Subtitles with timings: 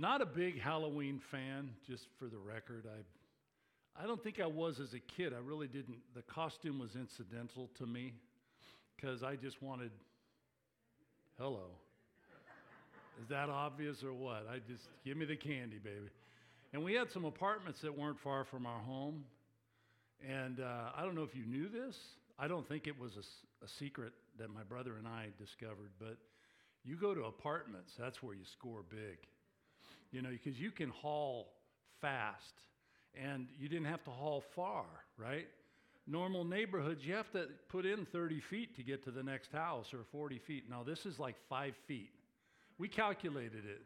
[0.00, 2.86] Not a big Halloween fan, just for the record.
[2.86, 5.32] I, I don't think I was as a kid.
[5.34, 5.96] I really didn't.
[6.14, 8.12] The costume was incidental to me
[8.94, 9.90] because I just wanted,
[11.36, 11.64] hello.
[13.20, 14.46] Is that obvious or what?
[14.48, 16.10] I just, give me the candy, baby.
[16.72, 19.24] And we had some apartments that weren't far from our home.
[20.24, 21.96] And uh, I don't know if you knew this.
[22.38, 26.18] I don't think it was a, a secret that my brother and I discovered, but
[26.84, 29.18] you go to apartments, that's where you score big
[30.12, 31.52] you know, because you can haul
[32.00, 32.62] fast
[33.14, 34.84] and you didn't have to haul far,
[35.16, 35.46] right?
[36.06, 39.92] Normal neighborhoods, you have to put in 30 feet to get to the next house
[39.92, 40.64] or 40 feet.
[40.70, 42.10] Now, this is like five feet.
[42.78, 43.82] We calculated it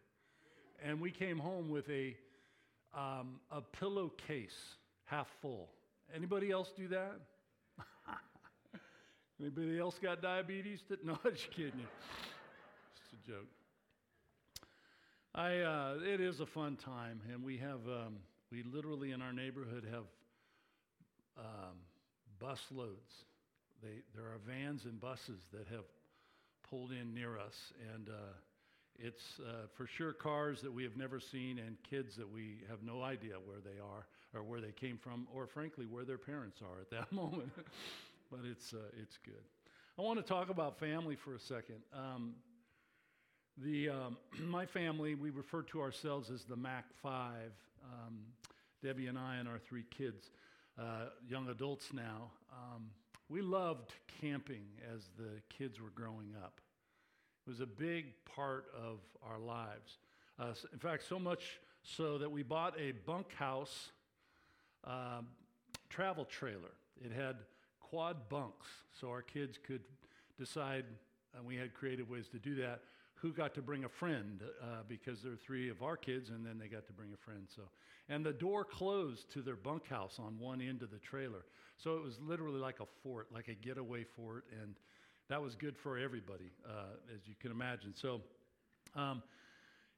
[0.85, 2.17] and we came home with a,
[2.97, 5.71] um, a pillowcase half full.
[6.15, 7.15] Anybody else do that?
[9.41, 10.81] Anybody else got diabetes?
[11.05, 11.87] No, I'm just kidding you.
[12.95, 13.62] It's a joke.
[15.35, 18.17] I, uh, it is a fun time, and we have, um,
[18.51, 20.05] we literally in our neighborhood have
[21.39, 21.77] um,
[22.39, 23.25] bus loads.
[23.83, 25.85] They, there are vans and buses that have
[26.69, 28.35] pulled in near us, and uh,
[28.99, 32.83] it's uh, for sure cars that we have never seen and kids that we have
[32.83, 36.61] no idea where they are or where they came from, or frankly, where their parents
[36.61, 37.51] are at that moment.
[38.31, 39.45] but it's, uh, it's good.
[39.99, 41.77] I want to talk about family for a second.
[41.97, 42.35] Um,
[43.59, 44.17] the, um,
[44.49, 47.35] my family, we refer to ourselves as the Mac 5.
[47.85, 48.19] Um,
[48.83, 50.31] Debbie and I and our three kids,
[50.79, 52.31] uh, young adults now.
[52.53, 52.91] Um,
[53.29, 56.61] we loved camping as the kids were growing up.
[57.47, 59.99] It was a big part of our lives.
[60.39, 63.91] Uh, in fact, so much so that we bought a bunkhouse
[64.85, 65.23] uh,
[65.89, 66.75] travel trailer.
[67.05, 67.37] It had
[67.81, 68.67] quad bunks,
[68.99, 69.83] so our kids could
[70.39, 70.85] decide,
[71.37, 72.81] and we had creative ways to do that,
[73.23, 76.45] who got to bring a friend uh, because there were three of our kids, and
[76.45, 77.47] then they got to bring a friend.
[77.55, 77.63] So,
[78.09, 81.45] and the door closed to their bunkhouse on one end of the trailer,
[81.77, 84.75] so it was literally like a fort, like a getaway fort, and
[85.29, 87.95] that was good for everybody, uh, as you can imagine.
[87.95, 88.21] So,
[88.97, 89.23] um,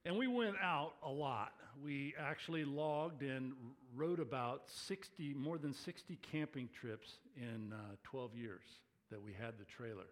[0.04, 1.54] and we went out a lot.
[1.82, 3.54] We actually logged and
[3.97, 8.66] wrote about 60, more than 60 camping trips in uh, 12 years
[9.10, 10.04] that we had the trailer.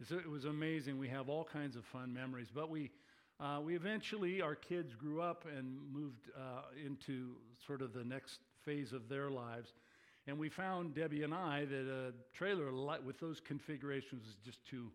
[0.00, 0.98] It was amazing.
[0.98, 2.48] We have all kinds of fun memories.
[2.52, 2.90] But we,
[3.38, 8.40] uh, we eventually, our kids grew up and moved uh, into sort of the next
[8.64, 9.72] phase of their lives.
[10.26, 12.72] And we found, Debbie and I, that a trailer
[13.04, 14.90] with those configurations was just too,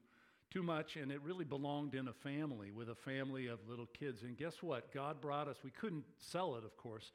[0.51, 4.23] too much, and it really belonged in a family with a family of little kids.
[4.23, 4.91] And guess what?
[4.93, 7.11] God brought us, we couldn't sell it, of course,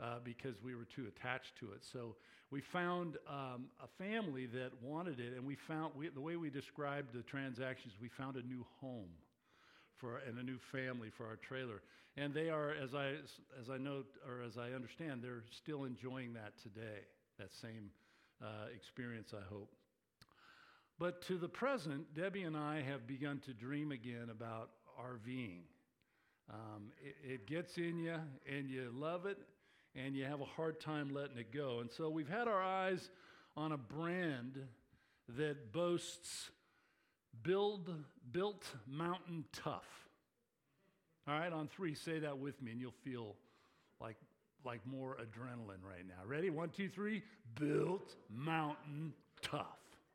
[0.00, 1.84] uh, because we were too attached to it.
[1.84, 2.16] So
[2.52, 6.50] we found um, a family that wanted it, and we found we, the way we
[6.50, 9.08] described the transactions, we found a new home
[9.96, 11.80] for and a new family for our trailer.
[12.18, 13.14] And they are, as I
[13.58, 17.00] as I know or as I understand, they're still enjoying that today.
[17.38, 17.90] That same
[18.42, 19.70] uh, experience, I hope.
[20.98, 24.68] But to the present, Debbie and I have begun to dream again about
[25.00, 25.60] RVing.
[26.52, 29.38] Um, it, it gets in you, and you love it,
[29.94, 31.80] and you have a hard time letting it go.
[31.80, 33.10] And so we've had our eyes
[33.56, 34.58] on a brand
[35.36, 36.50] that boasts
[37.42, 37.90] build
[38.30, 40.08] built mountain tough.
[41.28, 43.36] All right, on three, say that with me, and you'll feel
[44.00, 44.16] like
[44.64, 46.24] like more adrenaline right now.
[46.26, 46.50] Ready?
[46.50, 47.22] One, two, three.
[47.58, 49.66] Built mountain tough.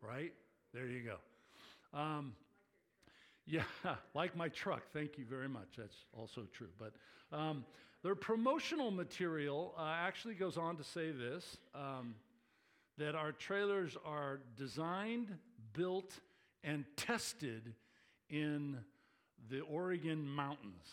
[0.02, 0.34] Right
[0.74, 1.98] there, you go.
[1.98, 2.34] Um,
[3.46, 3.64] yeah,
[4.14, 4.84] like my truck.
[4.94, 5.68] Thank you very much.
[5.78, 6.70] That's also true.
[6.78, 6.94] But
[7.36, 7.66] um,
[8.04, 12.16] their promotional material uh, actually goes on to say this um,
[12.98, 15.36] that our trailers are designed,
[15.74, 16.20] built,
[16.64, 17.74] and tested
[18.30, 18.78] in
[19.50, 20.86] the Oregon mountains.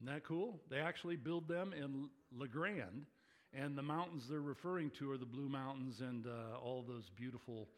[0.00, 0.60] Isn't that cool?
[0.70, 3.06] They actually build them in La Grande,
[3.54, 7.68] and the mountains they're referring to are the Blue Mountains and uh, all those beautiful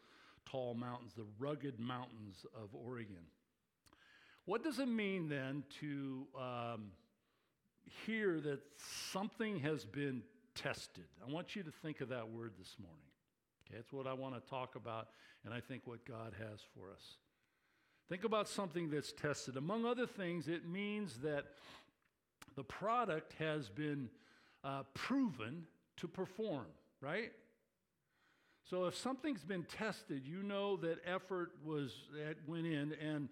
[0.45, 3.25] tall mountains, the rugged mountains of Oregon.
[4.45, 6.91] What does it mean then to um,
[8.05, 8.59] hear that
[9.11, 10.23] something has been
[10.55, 11.05] tested.
[11.25, 12.99] I want you to think of that word this morning.
[13.65, 15.09] Okay, that's what I want to talk about,
[15.45, 17.17] and I think what God has for us.
[18.09, 19.55] Think about something that's tested.
[19.55, 21.45] Among other things, it means that
[22.55, 24.09] the product has been
[24.63, 25.65] uh, proven
[25.97, 26.65] to perform,
[27.01, 27.31] right?
[28.69, 33.29] So if something's been tested, you know that effort was that went in, and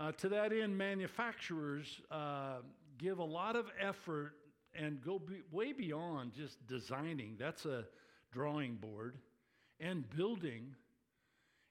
[0.00, 2.58] uh, to that end, manufacturers uh,
[2.98, 4.32] give a lot of effort
[4.74, 7.36] and go be, way beyond just designing.
[7.38, 7.84] That's a
[8.32, 9.16] drawing board
[9.80, 10.74] and building.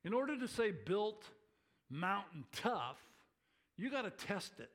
[0.04, 1.24] In order to say built
[1.90, 2.98] mountain tough,
[3.78, 4.70] you got to test it.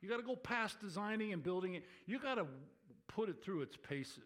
[0.00, 1.84] You got to go past designing and building it.
[2.06, 2.46] You got to
[3.08, 4.22] put it through its paces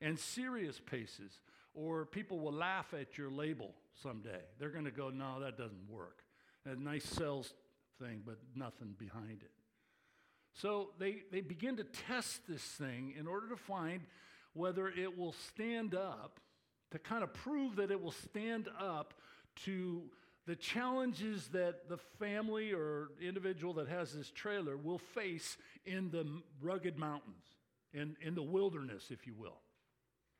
[0.00, 1.40] and serious paces,
[1.74, 4.40] or people will laugh at your label someday.
[4.58, 6.22] They're going to go, no, that doesn't work.
[6.64, 7.52] A nice sales
[8.00, 9.50] thing, but nothing behind it.
[10.54, 14.02] So they, they begin to test this thing in order to find
[14.52, 16.40] whether it will stand up,
[16.90, 19.14] to kind of prove that it will stand up
[19.64, 20.02] to
[20.46, 26.26] the challenges that the family or individual that has this trailer will face in the
[26.60, 27.44] rugged mountains,
[27.92, 29.60] in, in the wilderness, if you will.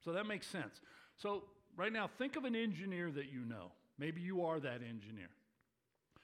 [0.04, 0.80] So that makes sense.
[1.16, 1.44] So,
[1.76, 3.72] right now, think of an engineer that you know.
[3.98, 5.28] Maybe you are that engineer.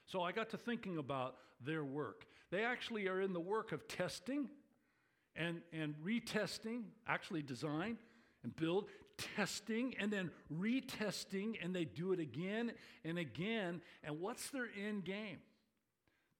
[0.07, 2.25] So, I got to thinking about their work.
[2.51, 4.49] They actually are in the work of testing
[5.35, 7.97] and, and retesting, actually design
[8.43, 8.85] and build,
[9.35, 12.71] testing and then retesting, and they do it again
[13.03, 13.81] and again.
[14.03, 15.39] And what's their end game?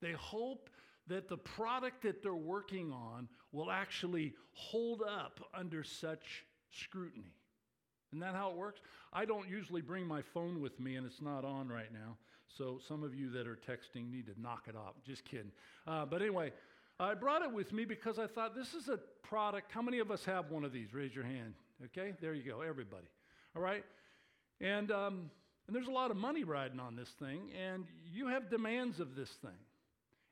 [0.01, 0.69] They hope
[1.07, 7.33] that the product that they're working on will actually hold up under such scrutiny.
[8.12, 8.81] Isn't that how it works?
[9.12, 12.18] I don't usually bring my phone with me, and it's not on right now.
[12.55, 14.95] So some of you that are texting need to knock it off.
[15.05, 15.51] Just kidding.
[15.85, 16.51] Uh, but anyway,
[16.99, 19.71] I brought it with me because I thought this is a product.
[19.71, 20.94] How many of us have one of these?
[20.94, 21.53] Raise your hand.
[21.85, 23.07] Okay, there you go, everybody.
[23.55, 23.83] All right,
[24.59, 25.29] and um,
[25.67, 29.15] and there's a lot of money riding on this thing, and you have demands of
[29.15, 29.59] this thing,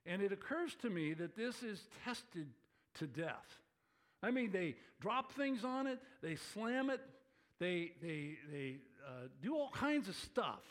[0.06, 2.48] and it occurs to me that this is tested
[2.94, 3.60] to death.
[4.22, 7.00] I mean, they drop things on it, they slam it,
[7.60, 8.76] they they they
[9.06, 10.62] uh, do all kinds of stuff.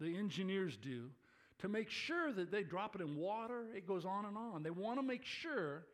[0.00, 1.10] The engineers do
[1.58, 3.64] to make sure that they drop it in water.
[3.74, 4.62] It goes on and on.
[4.62, 5.86] They want to make sure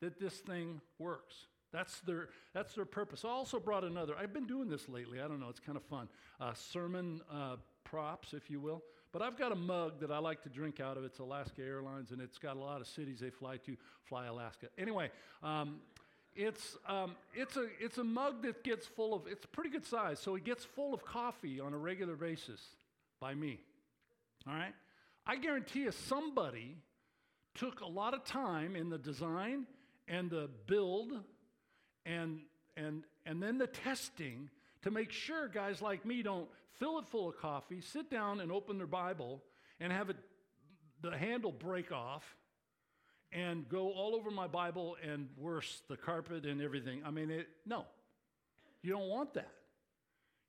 [0.00, 1.46] that this thing works.
[1.72, 3.24] That's their, that's their purpose.
[3.24, 4.14] I also brought another.
[4.18, 5.20] I've been doing this lately.
[5.20, 5.48] I don't know.
[5.48, 6.08] It's kind of fun.
[6.40, 8.82] Uh, sermon uh, props, if you will.
[9.12, 11.04] But I've got a mug that I like to drink out of.
[11.04, 13.76] It's Alaska Airlines, and it's got a lot of cities they fly to.
[14.04, 14.66] Fly Alaska.
[14.76, 15.10] Anyway,
[15.42, 15.76] um,
[16.34, 20.18] it's, um, it's, a, it's a mug that gets full of, it's pretty good size,
[20.18, 22.60] so it gets full of coffee on a regular basis
[23.22, 23.60] by me.
[24.48, 24.74] All right?
[25.24, 26.76] I guarantee you somebody
[27.54, 29.66] took a lot of time in the design
[30.08, 31.12] and the build
[32.04, 32.40] and,
[32.76, 34.50] and, and then the testing
[34.82, 36.48] to make sure guys like me don't
[36.80, 39.40] fill it full of coffee, sit down and open their Bible
[39.78, 40.16] and have it,
[41.00, 42.24] the handle break off
[43.30, 47.02] and go all over my Bible and worse, the carpet and everything.
[47.06, 47.84] I mean, it, no,
[48.82, 49.52] you don't want that.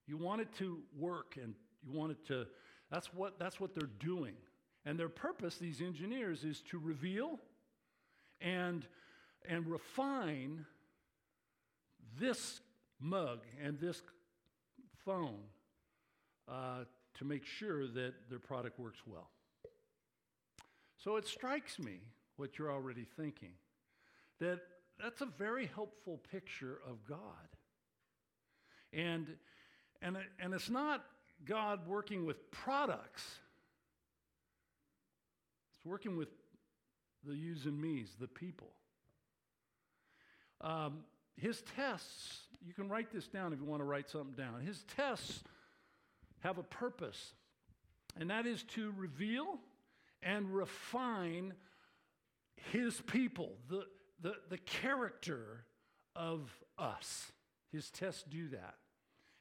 [0.08, 1.54] You want it to work and
[1.86, 2.46] you want it to,
[2.92, 4.34] that's what, that's what they're doing.
[4.86, 7.40] And their purpose, these engineers, is to reveal
[8.42, 8.86] and,
[9.48, 10.66] and refine
[12.20, 12.62] this
[13.00, 14.02] mug and this
[15.06, 15.40] phone
[16.48, 16.84] uh,
[17.16, 19.30] to make sure that their product works well.
[20.98, 22.00] So it strikes me
[22.38, 23.52] what you're already thinking
[24.40, 24.60] that
[25.02, 27.20] that's a very helpful picture of God.
[28.92, 29.28] And,
[30.02, 31.04] and, and it's not
[31.46, 33.24] God working with products,
[35.70, 36.30] it's working with
[37.26, 38.70] the yous and me's, the people.
[40.62, 41.00] Um,
[41.36, 44.62] his tests, you can write this down if you want to write something down.
[44.62, 45.44] His tests
[46.40, 47.34] have a purpose,
[48.20, 49.60] and that is to reveal
[50.22, 51.54] and refine
[52.72, 53.86] his people, the,
[54.22, 55.66] the, the character
[56.16, 57.32] of us.
[57.72, 58.76] His tests do that.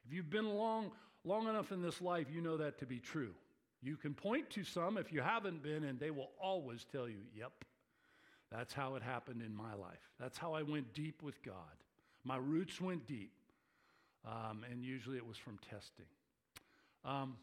[0.07, 0.91] If you've been long,
[1.25, 3.35] long enough in this life, you know that to be true.
[3.83, 7.19] You can point to some if you haven't been, and they will always tell you,
[7.35, 7.65] yep,
[8.51, 10.11] that's how it happened in my life.
[10.21, 11.55] That's how I went deep with God.
[12.25, 13.33] My roots went deep,
[14.25, 16.07] um, and usually it was from testing.
[17.05, 17.37] Um,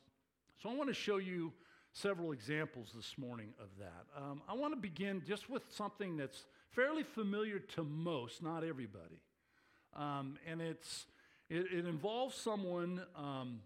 [0.62, 1.52] so I want to show you
[1.92, 4.06] several examples this morning of that.
[4.16, 9.20] Um, I want to begin just with something that's fairly familiar to most, not everybody.
[9.96, 11.08] Um, and it's,
[11.50, 13.60] it, it, involves someone um,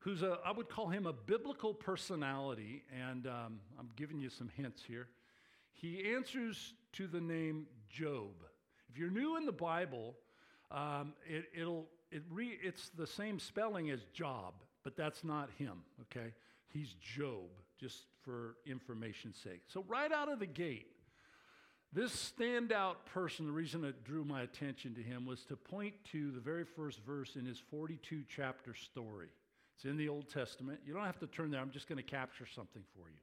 [0.00, 4.48] who's a, I would call him a biblical personality, and um, I'm giving you some
[4.48, 5.08] hints here.
[5.72, 8.32] He answers to the name Job.
[8.88, 10.14] If you're new in the Bible,
[10.70, 14.54] um, it, will it re, it's the same spelling as Job,
[14.84, 16.32] but that's not him, okay?
[16.68, 19.62] He's Job, just for information's sake.
[19.66, 20.86] So, right out of the gate,
[21.92, 26.30] this standout person, the reason it drew my attention to him was to point to
[26.30, 29.28] the very first verse in his 42 chapter story.
[29.76, 30.80] It's in the Old Testament.
[30.84, 33.16] You don't have to turn there, I'm just going to capture something for you.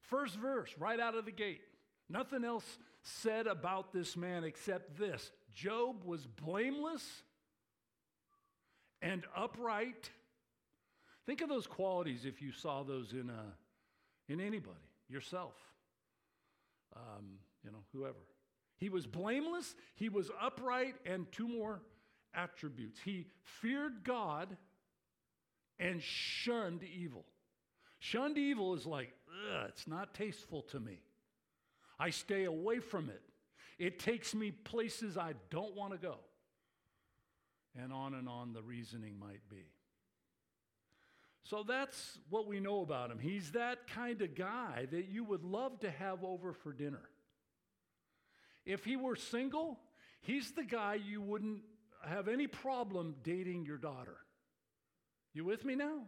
[0.00, 1.60] First verse, right out of the gate.
[2.08, 2.64] Nothing else
[3.02, 7.22] said about this man except this Job was blameless
[9.02, 10.10] and upright.
[11.26, 14.76] Think of those qualities if you saw those in, a, in anybody,
[15.08, 15.54] yourself.
[16.96, 18.18] Um, you know, whoever.
[18.78, 21.82] He was blameless, he was upright, and two more
[22.34, 22.98] attributes.
[23.04, 24.56] He feared God
[25.78, 27.24] and shunned evil.
[27.98, 29.12] Shunned evil is like,
[29.68, 31.00] it's not tasteful to me.
[31.98, 33.22] I stay away from it.
[33.78, 36.16] It takes me places I don't want to go.
[37.78, 39.66] And on and on the reasoning might be.
[41.42, 43.18] So that's what we know about him.
[43.18, 47.02] He's that kind of guy that you would love to have over for dinner.
[48.66, 49.80] If he were single,
[50.20, 51.62] he's the guy you wouldn't
[52.06, 54.18] have any problem dating your daughter.
[55.32, 56.02] You with me now?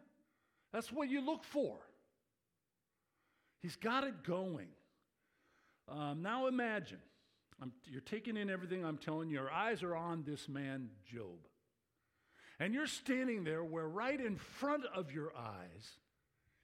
[0.73, 1.77] That's what you look for.
[3.61, 4.69] He's got it going.
[5.89, 7.01] Um, now imagine,
[7.61, 9.37] I'm, you're taking in everything I'm telling you.
[9.37, 11.39] Your eyes are on this man, Job.
[12.59, 15.97] And you're standing there where right in front of your eyes,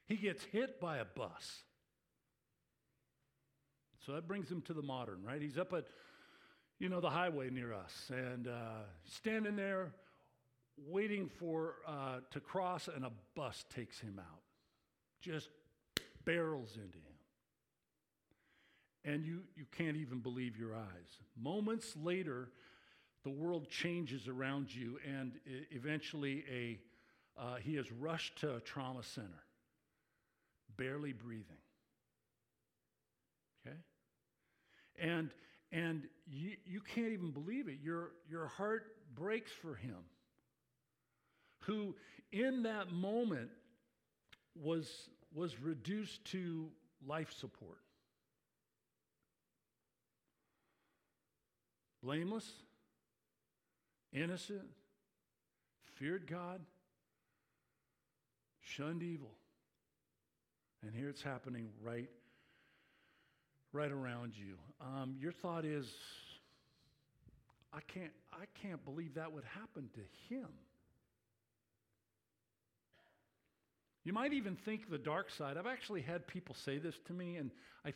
[0.07, 1.63] he gets hit by a bus.
[4.05, 5.41] So that brings him to the modern, right?
[5.41, 5.85] He's up at,
[6.79, 9.91] you know, the highway near us and uh, standing there
[10.87, 14.41] waiting for uh, to cross, and a bus takes him out,
[15.21, 15.49] just
[16.25, 17.03] barrels into him.
[19.05, 21.17] And you, you can't even believe your eyes.
[21.37, 22.49] Moments later,
[23.23, 25.33] the world changes around you, and
[25.71, 26.79] eventually a,
[27.39, 29.43] uh, he is rushed to a trauma center,
[30.77, 31.57] barely breathing.
[33.67, 33.75] Okay?
[35.01, 35.31] And,
[35.71, 37.79] and you, you can't even believe it.
[37.83, 39.97] Your, your heart breaks for him,
[41.59, 41.95] who
[42.31, 43.49] in that moment
[44.55, 46.69] was, was reduced to
[47.05, 47.79] life support.
[52.01, 52.49] Blameless
[54.13, 54.67] innocent,
[55.95, 56.61] feared God,
[58.61, 59.31] shunned evil.
[60.81, 62.09] And here it's happening right,
[63.73, 64.55] right around you.
[64.81, 65.87] Um, your thought is,
[67.73, 70.47] I can't, I can't believe that would happen to him.
[74.05, 75.57] You might even think the dark side.
[75.57, 77.51] I've actually had people say this to me, and
[77.85, 77.93] I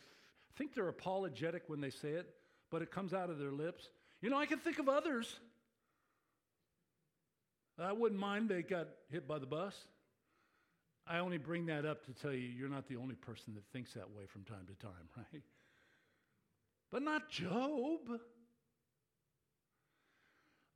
[0.56, 2.28] think they're apologetic when they say it,
[2.70, 3.88] but it comes out of their lips.
[4.20, 5.40] You know, I can think of others
[7.78, 9.74] I wouldn't mind they got hit by the bus.
[11.06, 13.92] I only bring that up to tell you you're not the only person that thinks
[13.94, 15.42] that way from time to time, right?
[16.90, 18.00] But not Job.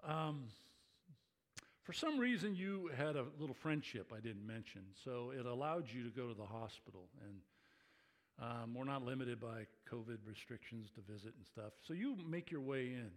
[0.05, 0.45] Um,
[1.83, 6.03] for some reason, you had a little friendship I didn't mention, so it allowed you
[6.03, 7.09] to go to the hospital.
[7.25, 7.41] And
[8.41, 11.73] um, we're not limited by COVID restrictions to visit and stuff.
[11.87, 13.11] So you make your way in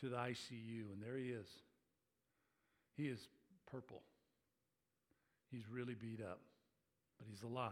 [0.00, 1.48] to the ICU, and there he is.
[2.98, 3.28] He is
[3.70, 4.02] purple.
[5.50, 6.40] He's really beat up,
[7.18, 7.70] but he's alive.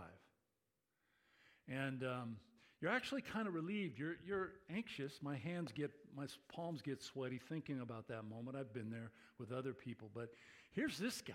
[1.69, 2.37] And um,
[2.81, 3.99] you're actually kind of relieved.
[3.99, 5.19] You're, you're anxious.
[5.21, 8.57] My hands get, my palms get sweaty thinking about that moment.
[8.57, 10.11] I've been there with other people.
[10.15, 10.29] But
[10.73, 11.35] here's this guy.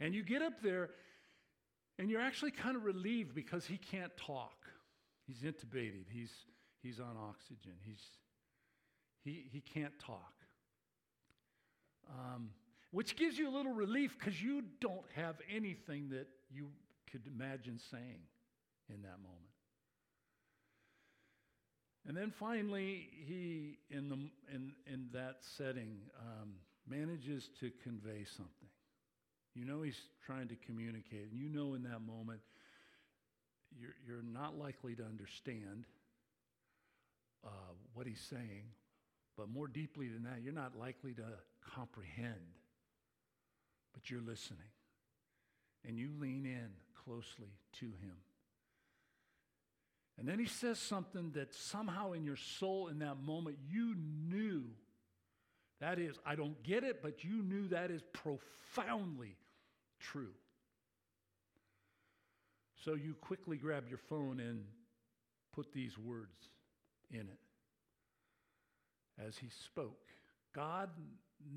[0.00, 0.90] And you get up there,
[1.98, 4.66] and you're actually kind of relieved because he can't talk.
[5.26, 6.04] He's intubated.
[6.12, 6.32] He's,
[6.82, 7.72] he's on oxygen.
[7.82, 8.02] He's,
[9.24, 10.34] he, he can't talk.
[12.10, 12.50] Um,
[12.94, 16.68] which gives you a little relief because you don't have anything that you
[17.10, 18.22] could imagine saying
[18.88, 19.50] in that moment.
[22.06, 26.50] And then finally, he, in, the, in, in that setting, um,
[26.88, 28.68] manages to convey something.
[29.56, 32.40] You know he's trying to communicate, and you know in that moment
[33.76, 35.84] you're, you're not likely to understand
[37.44, 37.48] uh,
[37.92, 38.64] what he's saying,
[39.36, 41.24] but more deeply than that, you're not likely to
[41.74, 42.54] comprehend
[43.94, 44.60] but you're listening.
[45.86, 46.68] And you lean in
[47.04, 48.16] closely to him.
[50.18, 53.94] And then he says something that somehow in your soul in that moment you
[54.28, 54.64] knew.
[55.80, 59.36] That is, I don't get it, but you knew that is profoundly
[60.00, 60.32] true.
[62.84, 64.64] So you quickly grab your phone and
[65.52, 66.48] put these words
[67.10, 67.38] in it.
[69.26, 70.10] As he spoke,
[70.54, 70.90] God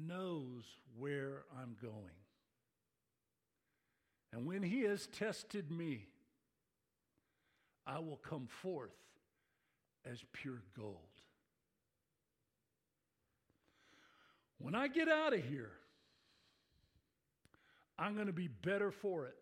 [0.07, 0.63] knows
[0.97, 1.93] where I'm going.
[4.33, 6.07] And when he has tested me,
[7.85, 8.91] I will come forth
[10.05, 10.97] as pure gold.
[14.59, 15.71] When I get out of here,
[17.97, 19.35] I'm going to be better for it.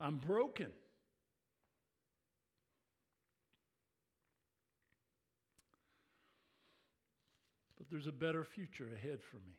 [0.00, 0.68] I'm broken.
[7.78, 9.56] But there's a better future ahead for me,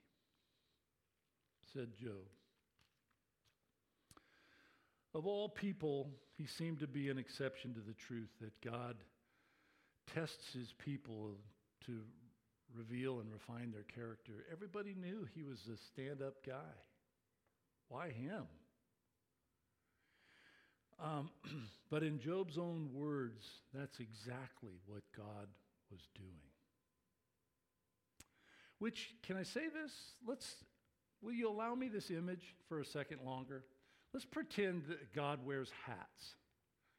[1.73, 2.36] said Job.
[5.17, 8.97] Of all people, he seemed to be an exception to the truth that God
[10.13, 11.31] tests his people
[11.87, 12.01] to
[12.77, 14.45] reveal and refine their character.
[14.51, 16.75] Everybody knew he was a stand up guy.
[17.89, 18.43] Why him?
[21.03, 21.31] Um,
[21.89, 23.43] but in Job's own words,
[23.73, 25.47] that's exactly what God
[25.89, 26.29] was doing.
[28.77, 29.91] Which, can I say this?
[30.27, 30.57] Let's,
[31.23, 33.63] will you allow me this image for a second longer?
[34.13, 36.35] Let's pretend that God wears hats.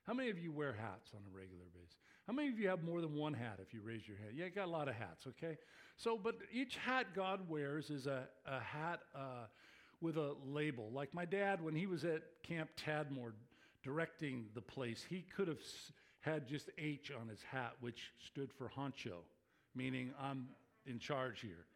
[0.06, 1.96] How many of you wear hats on a regular basis?
[2.26, 4.32] How many of you have more than one hat if you raise your hand?
[4.34, 5.56] Yeah, you got a lot of hats, okay?
[5.96, 9.46] So, but each hat God wears is a, a hat uh,
[10.00, 10.90] with a label.
[10.92, 13.32] Like my dad, when he was at Camp Tadmor
[13.82, 15.60] directing the place, he could have
[16.20, 19.22] had just H on his hat, which stood for honcho,
[19.74, 20.48] meaning I'm
[20.86, 21.66] in charge here.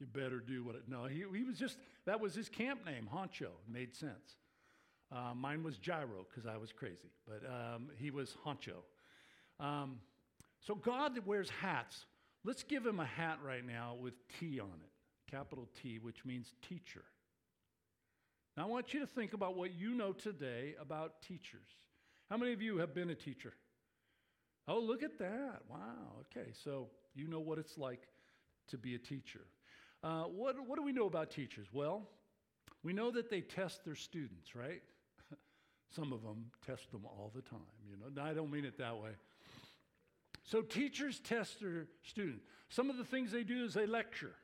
[0.00, 0.82] You better do what it.
[0.88, 3.50] No, he, he was just, that was his camp name, honcho.
[3.68, 4.36] Made sense.
[5.14, 8.82] Uh, mine was Gyro because I was crazy, but um, he was honcho.
[9.60, 9.98] Um,
[10.60, 12.06] so God that wears hats.
[12.44, 16.54] Let's give him a hat right now with T on it, capital T, which means
[16.66, 17.04] teacher.
[18.56, 21.68] Now I want you to think about what you know today about teachers.
[22.30, 23.52] How many of you have been a teacher?
[24.66, 25.60] Oh, look at that.
[25.68, 26.24] Wow.
[26.36, 28.08] Okay, so you know what it's like
[28.68, 29.40] to be a teacher.
[30.02, 31.66] Uh, what, what do we know about teachers?
[31.72, 32.08] Well,
[32.82, 34.82] we know that they test their students, right?
[35.94, 38.22] Some of them test them all the time, you know.
[38.22, 39.10] I don't mean it that way.
[40.44, 42.44] So teachers test their students.
[42.68, 44.34] Some of the things they do is they lecture.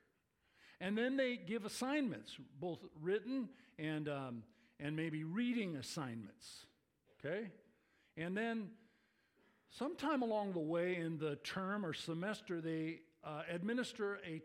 [0.80, 4.42] And then they give assignments, both written and, um,
[4.78, 6.66] and maybe reading assignments.
[7.18, 7.50] Okay?
[8.16, 8.68] And then
[9.70, 14.40] sometime along the way in the term or semester, they uh, administer a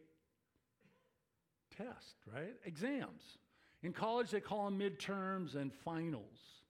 [1.76, 2.54] test, right?
[2.66, 3.38] Exams.
[3.84, 6.63] In college, they call them midterms and finals.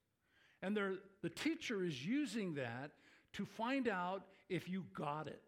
[0.63, 0.77] And
[1.21, 2.91] the teacher is using that
[3.33, 5.43] to find out if you got it,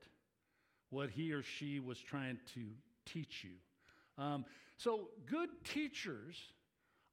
[0.89, 2.65] what he or she was trying to
[3.05, 4.23] teach you.
[4.23, 4.43] Um,
[4.77, 6.35] so, good teachers,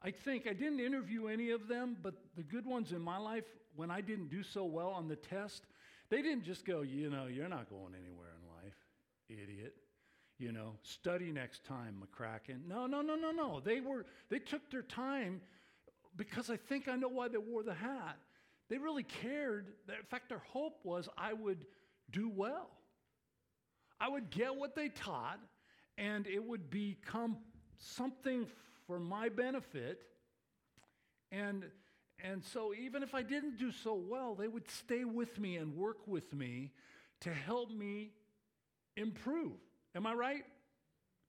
[0.03, 3.45] I think, I didn't interview any of them, but the good ones in my life,
[3.77, 5.63] when I didn't do so well on the test,
[6.11, 8.77] they didn't just go, you know, you're not going anywhere in life,
[9.29, 9.75] idiot.
[10.39, 12.67] You know, study next time, McCracken.
[12.67, 13.61] No, no, no, no, no.
[13.61, 15.41] They were, they took their time
[16.17, 18.19] because I think I know why they wore the hat.
[18.69, 19.69] They really cared.
[19.89, 21.67] In fact, their hope was I would
[22.11, 22.71] do well.
[24.01, 25.39] I would get what they taught,
[25.97, 27.37] and it would become
[27.79, 28.47] something
[28.87, 30.01] for my benefit.
[31.31, 31.65] And,
[32.23, 35.77] and so, even if I didn't do so well, they would stay with me and
[35.77, 36.73] work with me
[37.21, 38.11] to help me
[38.97, 39.53] improve.
[39.95, 40.45] Am I right?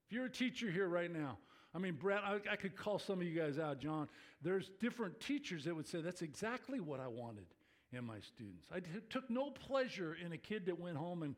[0.06, 1.38] If you're a teacher here right now,
[1.74, 4.08] I mean, Brett, I, I, could call some of you guys out, John.
[4.42, 7.46] There's different teachers that would say, that's exactly what I wanted
[7.92, 8.68] in my students.
[8.72, 11.34] I t- took no pleasure in a kid that went home and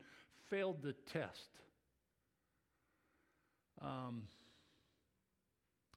[0.49, 1.49] failed the test.
[3.81, 4.23] Um,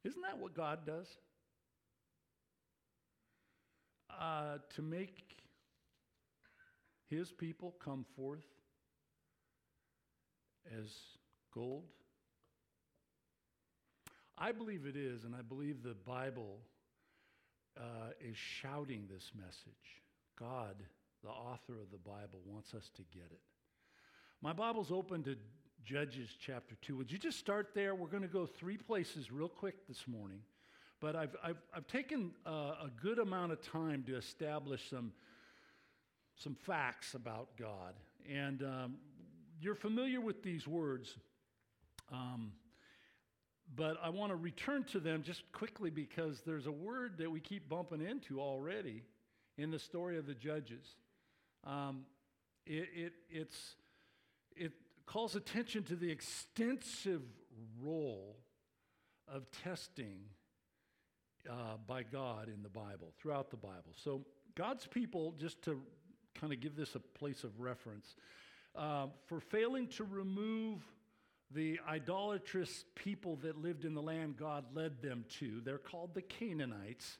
[0.04, 1.06] isn't that what God does?
[4.18, 5.36] Uh, to make
[7.08, 8.46] his people come forth
[10.78, 10.88] as
[11.52, 11.84] gold
[14.42, 16.60] I believe it is, and I believe the Bible
[17.78, 20.00] uh, is shouting this message.
[20.38, 20.76] God,
[21.22, 23.40] the author of the Bible, wants us to get it.
[24.40, 25.36] My Bible's open to
[25.84, 26.96] Judges chapter 2.
[26.96, 27.94] Would you just start there?
[27.94, 30.40] We're going to go three places real quick this morning.
[31.00, 35.12] But I've, I've, I've taken uh, a good amount of time to establish some,
[36.36, 37.92] some facts about God.
[38.26, 38.94] And um,
[39.60, 41.18] you're familiar with these words.
[42.10, 42.52] Um,
[43.74, 47.40] but I want to return to them just quickly because there's a word that we
[47.40, 49.02] keep bumping into already
[49.56, 50.96] in the story of the judges.
[51.64, 52.04] Um,
[52.66, 53.52] it, it,
[54.56, 54.72] it
[55.06, 57.22] calls attention to the extensive
[57.82, 58.36] role
[59.28, 60.20] of testing
[61.48, 63.94] uh, by God in the Bible, throughout the Bible.
[64.04, 64.22] So,
[64.56, 65.80] God's people, just to
[66.34, 68.14] kind of give this a place of reference,
[68.74, 70.82] uh, for failing to remove
[71.52, 75.60] the idolatrous people that lived in the land God led them to.
[75.64, 77.18] They're called the Canaanites.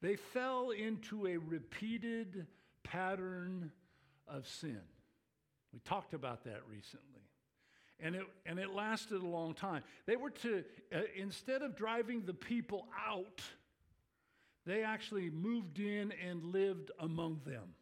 [0.00, 2.46] They fell into a repeated
[2.82, 3.70] pattern
[4.26, 4.80] of sin.
[5.72, 7.08] We talked about that recently.
[8.00, 9.84] And it, and it lasted a long time.
[10.06, 13.42] They were to, uh, instead of driving the people out,
[14.66, 17.74] they actually moved in and lived among them.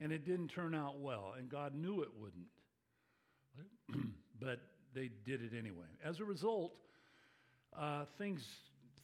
[0.00, 2.48] And it didn't turn out well, and God knew it wouldn't.
[4.40, 4.60] but
[4.94, 5.86] they did it anyway.
[6.04, 6.72] As a result,
[7.78, 8.44] uh, things,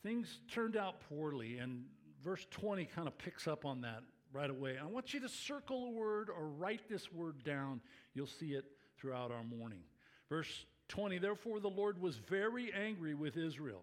[0.03, 1.85] things turned out poorly, and
[2.25, 4.77] verse 20 kind of picks up on that right away.
[4.83, 7.81] I want you to circle a word or write this word down.
[8.15, 8.65] You'll see it
[8.99, 9.81] throughout our morning.
[10.29, 13.83] Verse 20 Therefore, the Lord was very angry with Israel.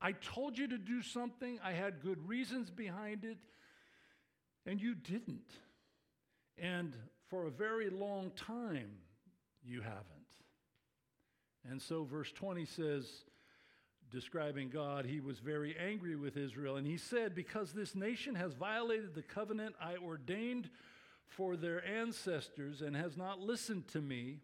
[0.00, 3.36] I told you to do something, I had good reasons behind it,
[4.64, 5.50] and you didn't.
[6.56, 6.94] And
[7.28, 8.90] for a very long time,
[9.62, 10.19] you haven't.
[11.68, 13.06] And so, verse 20 says,
[14.10, 16.76] describing God, he was very angry with Israel.
[16.76, 20.70] And he said, Because this nation has violated the covenant I ordained
[21.26, 24.38] for their ancestors and has not listened to me,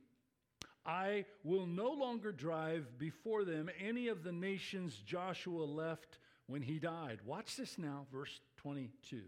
[0.84, 6.78] I will no longer drive before them any of the nations Joshua left when he
[6.78, 7.18] died.
[7.24, 9.22] Watch this now, verse 22.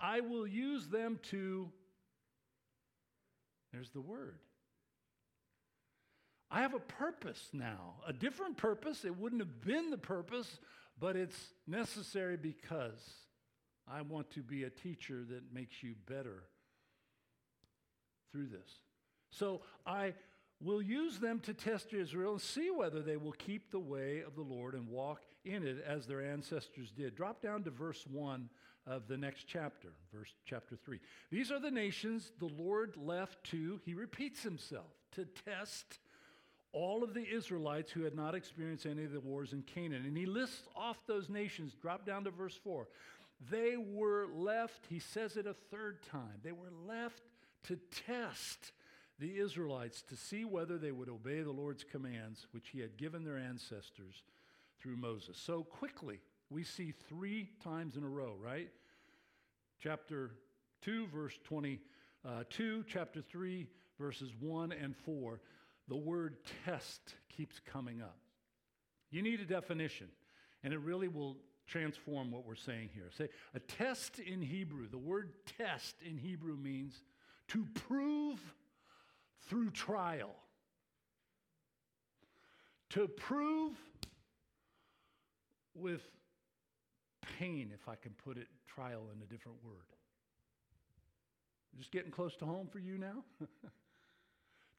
[0.00, 1.70] I will use them to,
[3.72, 4.40] there's the word.
[6.52, 9.06] I have a purpose now, a different purpose.
[9.06, 10.60] It wouldn't have been the purpose,
[11.00, 13.00] but it's necessary because
[13.88, 16.44] I want to be a teacher that makes you better
[18.30, 18.70] through this.
[19.30, 20.12] So I
[20.62, 24.36] will use them to test Israel and see whether they will keep the way of
[24.36, 27.16] the Lord and walk in it as their ancestors did.
[27.16, 28.50] Drop down to verse 1
[28.86, 31.00] of the next chapter, verse chapter 3.
[31.30, 35.98] These are the nations the Lord left to, he repeats himself, to test
[36.72, 40.04] all of the Israelites who had not experienced any of the wars in Canaan.
[40.06, 41.74] And he lists off those nations.
[41.80, 42.88] Drop down to verse 4.
[43.50, 47.22] They were left, he says it a third time, they were left
[47.64, 48.72] to test
[49.18, 53.24] the Israelites to see whether they would obey the Lord's commands, which he had given
[53.24, 54.22] their ancestors
[54.80, 55.38] through Moses.
[55.38, 58.68] So quickly, we see three times in a row, right?
[59.80, 60.32] Chapter
[60.82, 61.80] 2, verse 22,
[62.28, 63.66] uh, chapter 3,
[63.98, 65.40] verses 1 and 4
[65.88, 68.18] the word test keeps coming up.
[69.10, 70.08] You need a definition,
[70.62, 73.10] and it really will transform what we're saying here.
[73.16, 77.02] Say, a test in Hebrew, the word test in Hebrew means
[77.48, 78.40] to prove
[79.48, 80.34] through trial.
[82.90, 83.72] To prove
[85.74, 86.02] with
[87.38, 89.76] pain, if I can put it, trial in a different word.
[91.78, 93.24] Just getting close to home for you now?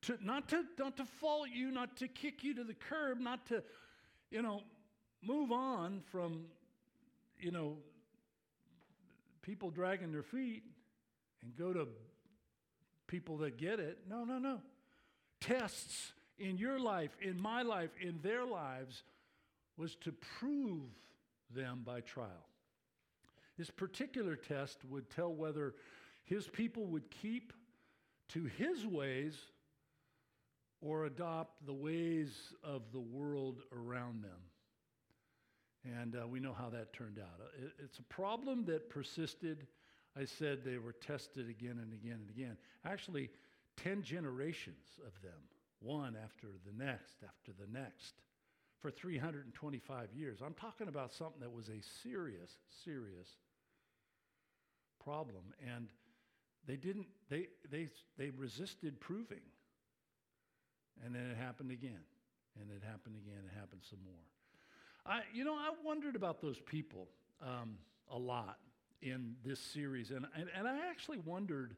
[0.03, 3.45] to, not, to, not to fault you, not to kick you to the curb, not
[3.47, 3.63] to,
[4.29, 4.61] you know,
[5.21, 6.45] move on from,
[7.39, 7.77] you know,
[9.41, 10.63] people dragging their feet
[11.41, 11.87] and go to
[13.07, 13.99] people that get it.
[14.09, 14.59] No, no, no.
[15.39, 19.03] Tests in your life, in my life, in their lives
[19.77, 20.89] was to prove
[21.53, 22.47] them by trial.
[23.57, 25.75] This particular test would tell whether
[26.23, 27.53] his people would keep
[28.29, 29.37] to his ways
[30.83, 34.39] or adopt the ways of the world around them.
[35.99, 37.39] And uh, we know how that turned out.
[37.39, 39.67] Uh, it, it's a problem that persisted.
[40.17, 42.57] I said they were tested again and again and again.
[42.85, 43.29] Actually,
[43.77, 45.39] 10 generations of them,
[45.79, 48.15] one after the next, after the next,
[48.81, 50.39] for 325 years.
[50.45, 52.51] I'm talking about something that was a serious,
[52.83, 53.27] serious
[55.03, 55.43] problem.
[55.75, 55.87] And
[56.67, 59.41] they didn't, they, they, they resisted proving.
[61.03, 62.03] And then it happened again.
[62.59, 63.41] And it happened again.
[63.45, 64.13] It happened some more.
[65.05, 67.09] I, you know, I wondered about those people
[67.41, 67.77] um,
[68.09, 68.57] a lot
[69.01, 70.11] in this series.
[70.11, 71.75] And, and, and I actually wondered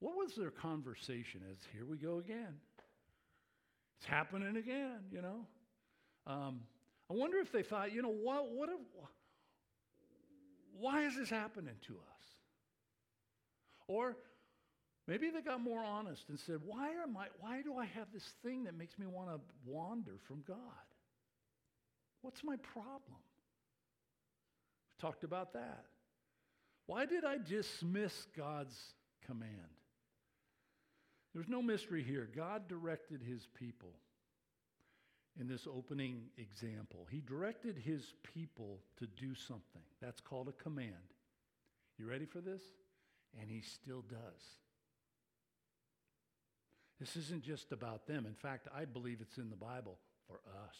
[0.00, 2.54] what was their conversation as here we go again.
[3.98, 5.46] It's happening again, you know.
[6.26, 6.60] Um,
[7.10, 8.80] I wonder if they thought, you know, what, what if,
[10.78, 12.24] why is this happening to us?
[13.86, 14.16] Or
[15.06, 18.28] Maybe they got more honest and said, why, am I, why do I have this
[18.42, 20.56] thing that makes me want to wander from God?
[22.22, 23.20] What's my problem?
[24.90, 25.84] We've talked about that.
[26.86, 28.76] Why did I dismiss God's
[29.24, 29.52] command?
[31.34, 32.28] There's no mystery here.
[32.34, 33.92] God directed his people
[35.38, 37.06] in this opening example.
[37.10, 39.82] He directed his people to do something.
[40.00, 40.94] That's called a command.
[41.98, 42.62] You ready for this?
[43.40, 44.42] And he still does.
[46.98, 48.24] This isn't just about them.
[48.26, 50.76] In fact, I believe it's in the Bible for us.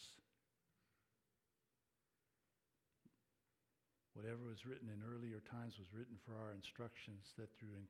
[4.15, 7.85] Whatever was written in earlier times was written for our instructions that through,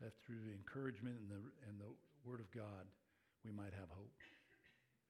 [0.00, 1.90] that through the encouragement and the, and the
[2.24, 2.86] Word of God,
[3.44, 4.14] we might have hope.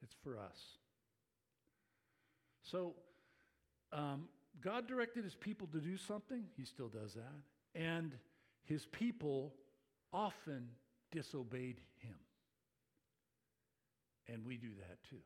[0.03, 0.79] It's for us.
[2.63, 2.95] So,
[3.93, 4.29] um,
[4.61, 6.45] God directed his people to do something.
[6.57, 7.79] He still does that.
[7.79, 8.15] And
[8.65, 9.55] his people
[10.13, 10.69] often
[11.13, 12.17] disobeyed him.
[14.33, 15.23] And we do that too.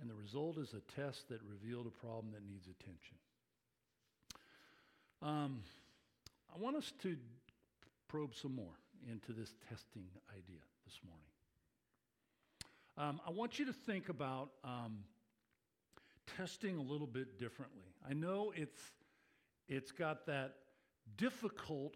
[0.00, 3.16] And the result is a test that revealed a problem that needs attention.
[5.22, 5.62] Um,
[6.52, 7.16] I want us to
[8.08, 8.74] probe some more
[9.10, 11.22] into this testing idea this morning.
[12.98, 14.98] Um, I want you to think about um,
[16.36, 17.86] testing a little bit differently.
[18.08, 18.80] I know it's,
[19.68, 20.54] it's got that
[21.16, 21.94] difficult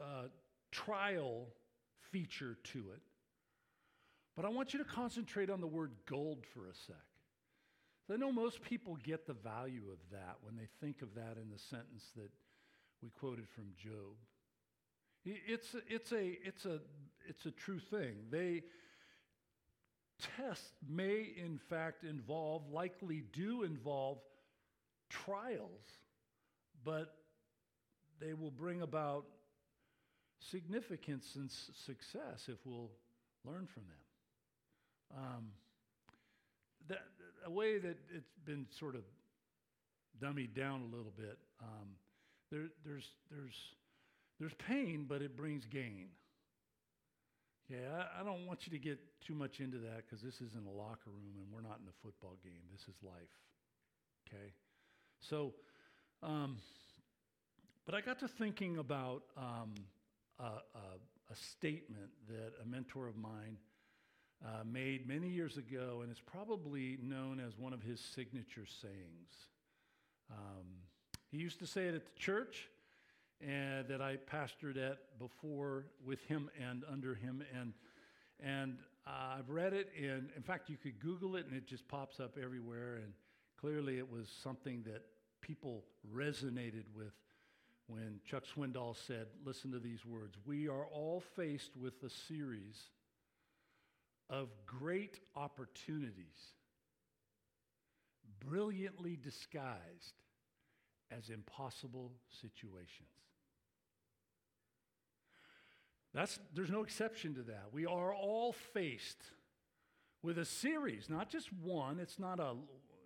[0.00, 0.28] uh,
[0.70, 1.48] trial
[2.10, 3.02] feature to it,
[4.36, 6.96] but I want you to concentrate on the word gold for a sec.
[8.12, 11.50] I know most people get the value of that when they think of that in
[11.50, 12.30] the sentence that
[13.02, 14.14] we quoted from Job.
[15.24, 16.78] It's a, it's a, it's a,
[17.28, 18.14] it's a true thing.
[18.30, 18.62] They,
[20.36, 24.18] tests may in fact involve, likely do involve
[25.10, 25.84] trials,
[26.84, 27.14] but
[28.20, 29.24] they will bring about
[30.38, 32.90] significance and success if we'll
[33.44, 34.05] learn from them.
[35.14, 35.48] Um,
[36.88, 37.02] that,
[37.44, 39.02] a way that it's been sort of
[40.22, 41.38] dummied down a little bit.
[41.60, 41.88] Um,
[42.50, 43.56] there, there's, there's,
[44.38, 46.08] there's pain, but it brings gain.
[47.68, 50.66] Yeah, I, I don't want you to get too much into that because this isn't
[50.66, 52.62] a locker room and we're not in a football game.
[52.72, 53.34] This is life.
[54.28, 54.52] Okay?
[55.20, 55.54] So,
[56.22, 56.56] um,
[57.84, 59.74] but I got to thinking about um,
[60.38, 63.56] a, a, a, statement that a mentor of mine
[64.44, 69.30] uh, made many years ago, and it's probably known as one of his signature sayings.
[70.30, 70.66] Um,
[71.30, 72.68] he used to say it at the church
[73.40, 77.44] and that I pastored at before with him and under him.
[77.58, 77.72] And,
[78.40, 81.86] and uh, I've read it, and in fact, you could Google it and it just
[81.88, 82.96] pops up everywhere.
[82.96, 83.12] And
[83.60, 85.02] clearly, it was something that
[85.40, 87.12] people resonated with
[87.88, 92.90] when Chuck Swindoll said, Listen to these words We are all faced with a series
[94.28, 96.52] of great opportunities,
[98.40, 100.14] brilliantly disguised
[101.10, 103.08] as impossible situations.
[106.12, 107.66] That's, there's no exception to that.
[107.72, 109.22] We are all faced
[110.22, 112.00] with a series, not just one.
[112.00, 112.54] It's not a,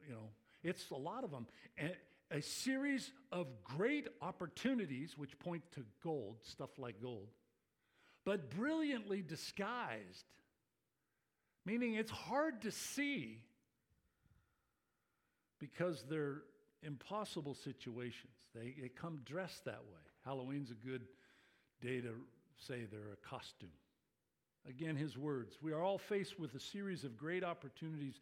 [0.07, 0.31] you know,
[0.63, 1.47] it's a lot of them.
[1.79, 1.97] A,
[2.31, 7.29] a series of great opportunities which point to gold, stuff like gold,
[8.25, 10.25] but brilliantly disguised,
[11.65, 13.43] meaning it's hard to see
[15.59, 16.43] because they're
[16.83, 18.33] impossible situations.
[18.55, 20.01] They, they come dressed that way.
[20.25, 21.03] Halloween's a good
[21.81, 22.15] day to
[22.57, 23.71] say they're a costume.
[24.69, 28.21] Again, his words We are all faced with a series of great opportunities,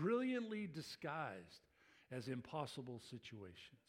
[0.00, 1.66] brilliantly disguised
[2.10, 3.80] as impossible situations.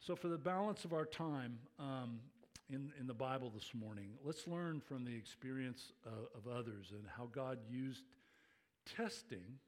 [0.00, 2.20] So, for the balance of our time um,
[2.70, 7.04] in, in the Bible this morning, let's learn from the experience uh, of others and
[7.16, 8.04] how God used
[8.96, 9.58] testing,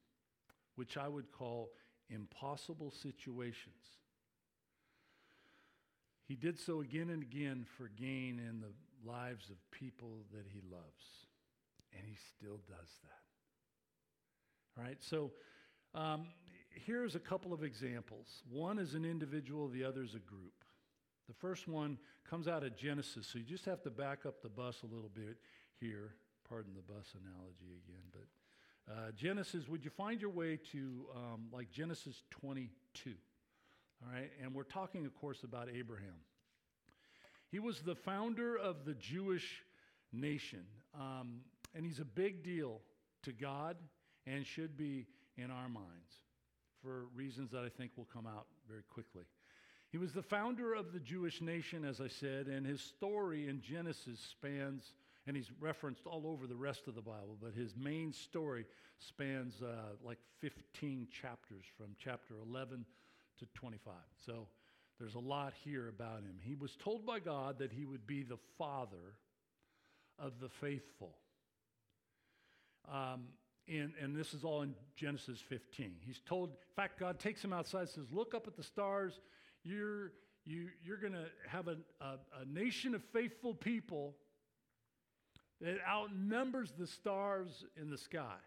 [0.77, 1.71] which I would call
[2.11, 3.99] impossible situations,
[6.27, 8.73] he did so again and again for gain in the
[9.05, 11.27] lives of people that he loves.
[11.93, 13.19] And he still does that.
[14.79, 15.33] All right, so
[15.93, 16.27] um,
[16.71, 18.45] here's a couple of examples.
[18.49, 20.60] One is an individual, the other is a group.
[21.31, 21.97] The first one
[22.29, 25.13] comes out of Genesis, so you just have to back up the bus a little
[25.15, 25.37] bit
[25.79, 26.15] here.
[26.49, 31.47] Pardon the bus analogy again, but uh, Genesis, would you find your way to um,
[31.53, 33.13] like Genesis 22?
[34.03, 36.19] All right, and we're talking, of course, about Abraham.
[37.53, 39.63] He was the founder of the Jewish
[40.13, 40.65] nation,
[40.99, 41.43] um,
[41.77, 42.81] and he's a big deal
[43.23, 43.77] to God
[44.27, 46.25] and should be in our minds
[46.83, 49.27] for reasons that I think will come out very quickly.
[49.91, 53.61] He was the founder of the Jewish nation, as I said, and his story in
[53.61, 54.93] Genesis spans,
[55.27, 58.67] and he's referenced all over the rest of the Bible, but his main story
[58.99, 62.85] spans uh, like 15 chapters from chapter 11
[63.41, 63.93] to 25.
[64.25, 64.47] So
[65.01, 66.37] there's a lot here about him.
[66.41, 69.17] He was told by God that he would be the father
[70.21, 71.17] of the faithful.
[72.89, 73.25] Um,
[73.67, 75.97] and, and this is all in Genesis 15.
[76.01, 79.19] He's told, in fact, God takes him outside says, Look up at the stars.
[79.65, 80.13] You're,
[80.45, 84.15] you, you're going to have a, a, a nation of faithful people
[85.61, 88.39] that outnumbers the stars in the sky.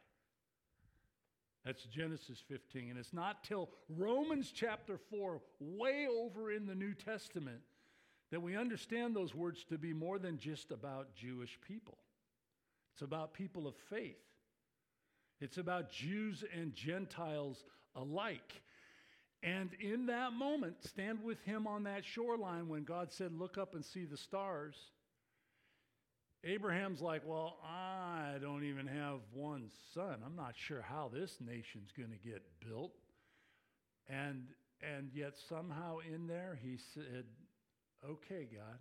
[1.66, 2.90] That's Genesis 15.
[2.90, 7.62] And it's not till Romans chapter 4, way over in the New Testament,
[8.32, 11.98] that we understand those words to be more than just about Jewish people.
[12.94, 14.18] It's about people of faith,
[15.40, 17.64] it's about Jews and Gentiles
[17.96, 18.62] alike.
[19.44, 23.76] And in that moment, stand with him on that shoreline when God said, Look up
[23.76, 24.76] and see the stars.
[26.46, 30.20] Abraham's like, Well, I don't even have one son.
[30.26, 32.94] I'm not sure how this nation's going to get built.
[34.08, 34.46] And,
[34.82, 37.26] and yet somehow in there he said,
[38.10, 38.80] Okay, God,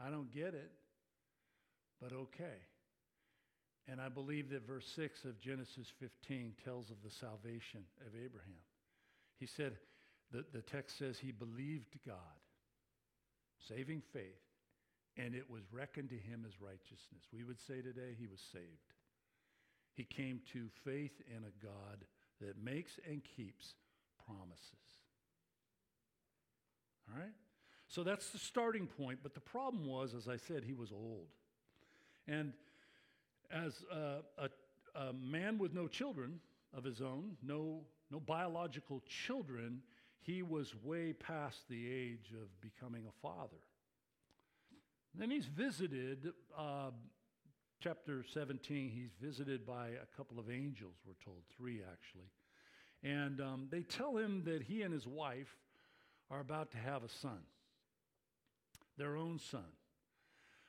[0.00, 0.70] I don't get it,
[2.00, 2.64] but okay.
[3.88, 8.65] And I believe that verse 6 of Genesis 15 tells of the salvation of Abraham.
[9.38, 9.76] He said,
[10.32, 12.16] the, the text says he believed God,
[13.68, 14.22] saving faith,
[15.16, 17.24] and it was reckoned to him as righteousness.
[17.32, 18.64] We would say today he was saved.
[19.94, 22.04] He came to faith in a God
[22.40, 23.74] that makes and keeps
[24.26, 24.60] promises.
[27.08, 27.32] All right?
[27.88, 29.20] So that's the starting point.
[29.22, 31.28] But the problem was, as I said, he was old.
[32.28, 32.52] And
[33.50, 36.40] as a, a, a man with no children
[36.76, 39.82] of his own, no, no biological children,
[40.20, 43.62] he was way past the age of becoming a father.
[45.14, 46.90] Then he's visited, uh,
[47.80, 52.30] chapter 17, he's visited by a couple of angels, we're told, three actually.
[53.02, 55.56] And um, they tell him that he and his wife
[56.30, 57.38] are about to have a son,
[58.98, 59.64] their own son.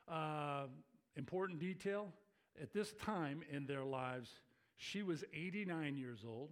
[0.07, 0.67] Uh,
[1.15, 2.13] important detail
[2.61, 4.29] at this time in their lives,
[4.77, 6.51] she was 89 years old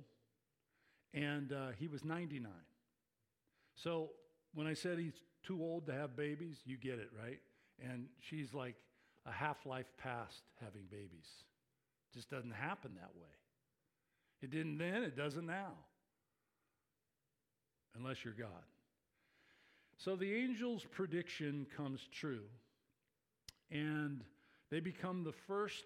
[1.15, 2.51] and uh, he was 99.
[3.75, 4.09] So
[4.53, 7.39] when I said he's too old to have babies, you get it, right?
[7.81, 8.75] And she's like
[9.25, 11.27] a half life past having babies.
[12.13, 13.29] Just doesn't happen that way.
[14.41, 15.71] It didn't then, it doesn't now.
[17.97, 18.49] Unless you're God.
[19.97, 22.43] So the angel's prediction comes true.
[23.71, 24.21] And
[24.69, 25.85] they become the first,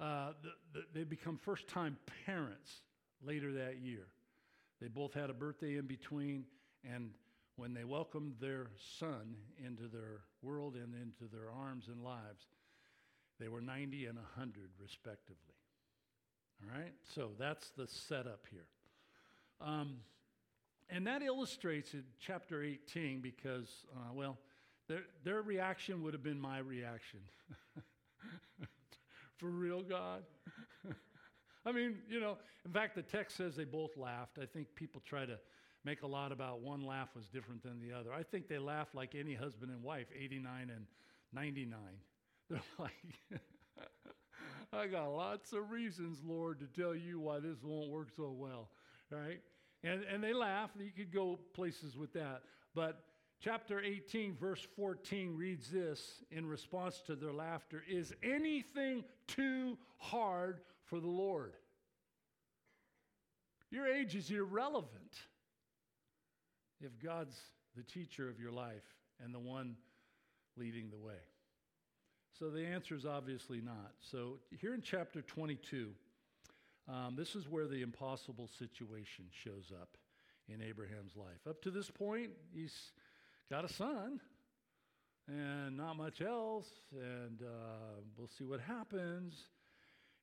[0.00, 2.80] uh, the, the, they become first time parents
[3.22, 4.06] later that year.
[4.84, 6.44] They both had a birthday in between,
[6.84, 7.12] and
[7.56, 8.66] when they welcomed their
[8.98, 12.48] son into their world and into their arms and lives,
[13.40, 15.54] they were 90 and 100 respectively.
[16.60, 16.92] All right?
[17.14, 18.66] So that's the setup here.
[19.58, 20.00] Um,
[20.90, 24.36] and that illustrates in chapter 18 because, uh, well,
[24.86, 27.20] their, their reaction would have been my reaction.
[29.38, 30.24] For real, God?
[31.66, 34.38] I mean, you know, in fact, the text says they both laughed.
[34.40, 35.38] I think people try to
[35.84, 38.12] make a lot about one laugh was different than the other.
[38.12, 40.86] I think they laughed like any husband and wife, 89 and
[41.32, 41.78] 99.
[42.50, 42.92] They're like,
[44.72, 48.68] I got lots of reasons, Lord, to tell you why this won't work so well,
[49.10, 49.40] right?
[49.82, 50.70] And, and they laugh.
[50.78, 52.42] You could go places with that.
[52.74, 53.02] But
[53.40, 60.60] chapter 18, verse 14 reads this in response to their laughter Is anything too hard
[60.94, 61.54] for the Lord?
[63.72, 65.18] Your age is irrelevant
[66.80, 67.36] if God's
[67.76, 68.84] the teacher of your life
[69.20, 69.74] and the one
[70.56, 71.18] leading the way.
[72.38, 73.90] So the answer is obviously not.
[74.08, 75.90] So here in chapter 22,
[76.88, 79.96] um, this is where the impossible situation shows up
[80.48, 81.44] in Abraham's life.
[81.48, 82.92] Up to this point, he's
[83.50, 84.20] got a son
[85.26, 89.34] and not much else, and uh, we'll see what happens.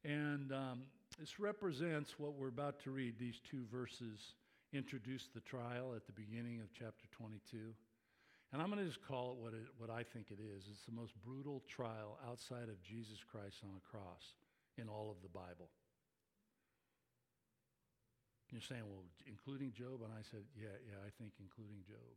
[0.03, 0.81] And um,
[1.19, 3.19] this represents what we're about to read.
[3.19, 4.33] These two verses
[4.73, 7.57] introduce the trial at the beginning of chapter 22.
[8.53, 10.65] And I'm going to just call it what, it what I think it is.
[10.71, 14.33] It's the most brutal trial outside of Jesus Christ on a cross
[14.77, 15.69] in all of the Bible.
[18.51, 20.03] You're saying, well, including Job?
[20.03, 22.11] And I said, yeah, yeah, I think including Job.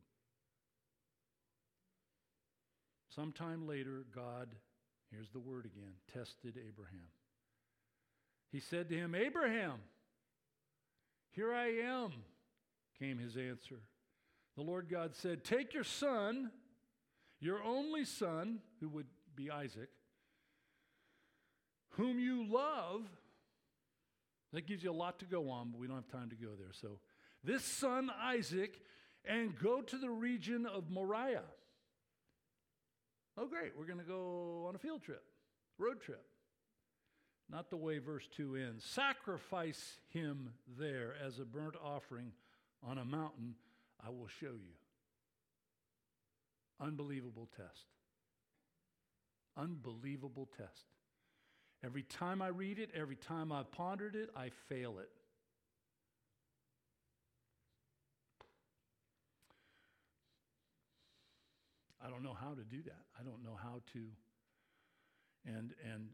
[3.15, 4.49] Sometime later, God,
[5.13, 7.07] here's the word again, tested Abraham.
[8.55, 9.81] He said to him, Abraham,
[11.33, 12.13] here I am,
[13.01, 13.81] came his answer.
[14.55, 16.53] The Lord God said, Take your son,
[17.41, 19.89] your only son, who would be Isaac,
[21.97, 23.03] whom you love
[24.53, 26.53] that gives you a lot to go on, but we don't have time to go
[26.57, 26.73] there.
[26.81, 27.01] So,
[27.43, 28.81] this son, Isaac,
[29.25, 31.43] and go to the region of Moriah.
[33.37, 35.25] Oh, great, we're going to go on a field trip,
[35.77, 36.25] road trip.
[37.51, 38.85] Not the way verse 2 ends.
[38.85, 42.33] Sacrifice him there as a burnt offering
[42.83, 43.55] on a mountain,
[44.05, 44.75] I will show you.
[46.81, 47.87] Unbelievable test.
[49.57, 50.87] Unbelievable test.
[51.85, 55.11] Every time I read it, every time I've pondered it, I fail it.
[62.05, 63.03] I don't know how to do that.
[63.19, 64.01] I don't know how to.
[65.47, 66.09] And and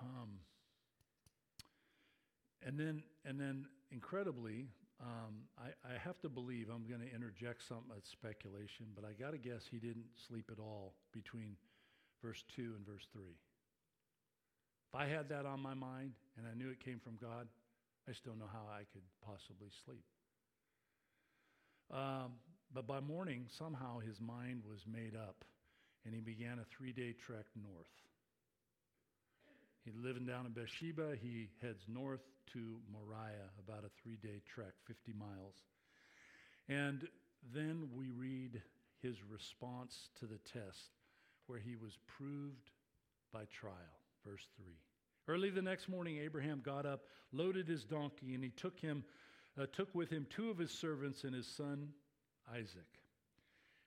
[0.00, 0.28] um,
[2.64, 4.68] and then and then incredibly,
[5.00, 9.12] um, I, I have to believe I'm going to interject something that's speculation, but I
[9.12, 11.56] got to guess he didn't sleep at all between
[12.22, 13.36] verse two and verse three.
[14.92, 17.48] If I had that on my mind and I knew it came from God,
[18.08, 20.04] I still know how I could possibly sleep.
[21.92, 22.32] Um,
[22.72, 25.44] but by morning, somehow his mind was made up,
[26.04, 28.05] and he began a three day trek north.
[29.86, 31.14] He's living down in Beersheba.
[31.22, 32.22] He heads north
[32.52, 35.54] to Moriah, about a three day trek, 50 miles.
[36.68, 37.06] And
[37.54, 38.60] then we read
[39.00, 40.90] his response to the test,
[41.46, 42.72] where he was proved
[43.32, 44.00] by trial.
[44.24, 44.66] Verse 3.
[45.28, 49.04] Early the next morning, Abraham got up, loaded his donkey, and he took, him,
[49.56, 51.90] uh, took with him two of his servants and his son
[52.52, 52.98] Isaac.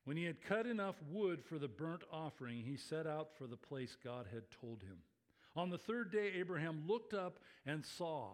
[0.06, 3.58] When he had cut enough wood for the burnt offering, he set out for the
[3.58, 5.00] place God had told him.
[5.56, 8.30] On the third day, Abraham looked up and saw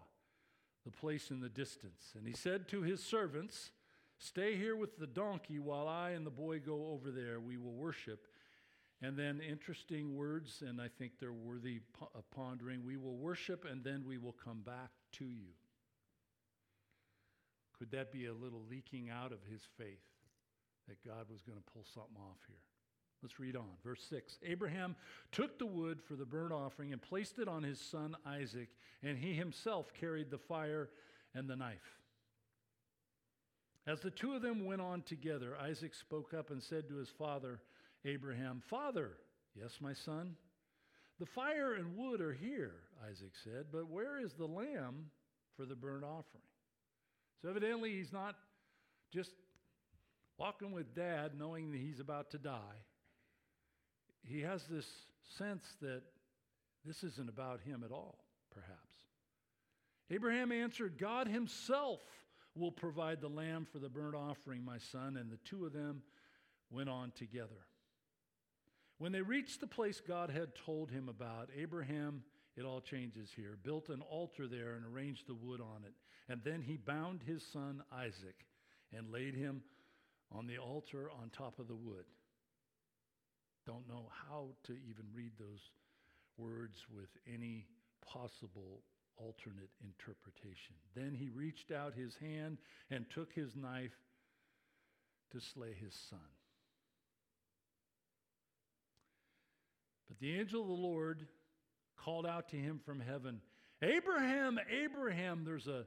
[0.83, 2.13] the place in the distance.
[2.15, 3.71] And he said to his servants,
[4.17, 7.39] Stay here with the donkey while I and the boy go over there.
[7.39, 8.27] We will worship.
[9.01, 11.81] And then interesting words, and I think they're worthy
[12.13, 12.85] of pondering.
[12.85, 15.51] We will worship and then we will come back to you.
[17.77, 19.99] Could that be a little leaking out of his faith
[20.87, 22.74] that God was going to pull something off here?
[23.25, 23.65] Let's read on.
[23.83, 24.95] Verse 6 Abraham
[25.31, 28.69] took the wood for the burnt offering and placed it on his son Isaac,
[29.01, 30.91] and he himself carried the fire
[31.33, 31.97] and the knife.
[33.87, 37.09] As the two of them went on together, Isaac spoke up and said to his
[37.09, 37.61] father,
[38.05, 39.13] Abraham, Father,
[39.59, 40.35] yes, my son.
[41.19, 42.75] The fire and wood are here,
[43.09, 45.07] Isaac said, but where is the lamb
[45.57, 46.43] for the burnt offering?
[47.41, 48.35] So evidently, he's not
[49.11, 49.31] just
[50.37, 52.83] walking with dad knowing that he's about to die.
[54.27, 54.87] He has this
[55.37, 56.01] sense that
[56.83, 58.19] this isn't about him at all,
[58.51, 58.79] perhaps.
[60.09, 62.01] Abraham answered, God himself
[62.55, 65.17] will provide the lamb for the burnt offering, my son.
[65.17, 66.01] And the two of them
[66.69, 67.65] went on together.
[68.97, 72.23] When they reached the place God had told him about, Abraham,
[72.55, 75.93] it all changes here, built an altar there and arranged the wood on it.
[76.29, 78.45] And then he bound his son Isaac
[78.95, 79.61] and laid him
[80.31, 82.05] on the altar on top of the wood.
[83.65, 85.71] Don't know how to even read those
[86.37, 87.65] words with any
[88.05, 88.81] possible
[89.17, 90.75] alternate interpretation.
[90.95, 92.57] Then he reached out his hand
[92.91, 93.95] and took his knife
[95.31, 96.19] to slay his son.
[100.07, 101.25] But the angel of the Lord
[101.97, 103.41] called out to him from heaven,
[103.81, 105.43] Abraham, Abraham.
[105.43, 105.85] There's, a,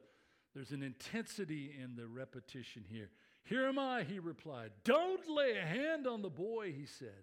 [0.54, 3.10] there's an intensity in the repetition here.
[3.44, 4.72] Here am I, he replied.
[4.84, 7.22] Don't lay a hand on the boy, he said.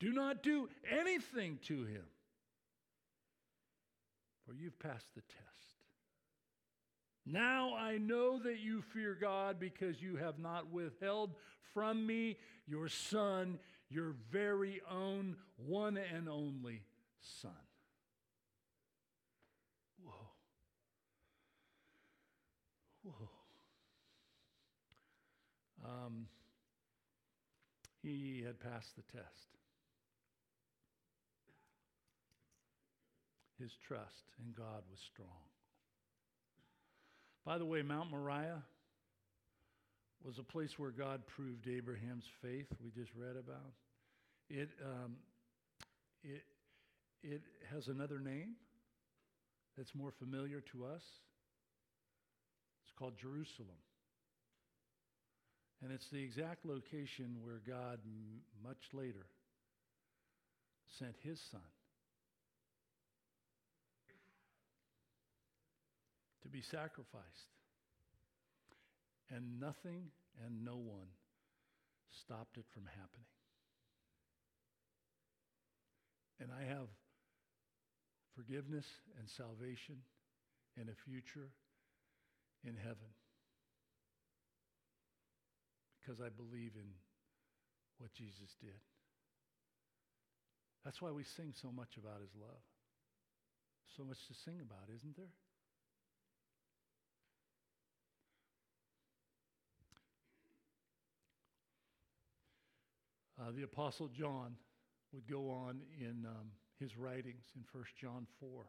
[0.00, 2.04] Do not do anything to him,
[4.46, 5.44] for you've passed the test.
[7.26, 11.34] Now I know that you fear God because you have not withheld
[11.74, 13.58] from me your son,
[13.90, 16.82] your very own one and only
[17.20, 17.50] Son.
[20.02, 20.12] Whoa.
[23.02, 23.28] Whoa.
[25.84, 26.26] Um,
[28.02, 29.59] he had passed the test.
[33.60, 35.28] His trust in God was strong.
[37.44, 38.62] By the way, Mount Moriah
[40.24, 43.72] was a place where God proved Abraham's faith, we just read about.
[44.48, 45.16] It, um,
[46.22, 46.42] it,
[47.22, 47.42] it
[47.72, 48.54] has another name
[49.76, 51.02] that's more familiar to us.
[52.82, 53.68] It's called Jerusalem.
[55.82, 59.26] And it's the exact location where God, m- much later,
[60.98, 61.60] sent his son
[66.42, 67.50] to be sacrificed.
[69.30, 70.10] And nothing
[70.44, 71.06] and no one
[72.22, 73.30] stopped it from happening.
[76.40, 76.88] And I have
[78.34, 78.86] forgiveness
[79.18, 79.96] and salvation
[80.78, 81.50] and a future
[82.64, 83.12] in heaven
[86.00, 86.88] because I believe in
[87.98, 88.80] what Jesus did.
[90.84, 92.64] That's why we sing so much about his love.
[93.96, 95.34] So much to sing about, isn't there?
[103.40, 104.54] Uh, the Apostle John
[105.12, 108.64] would go on in um, his writings in 1 John 4,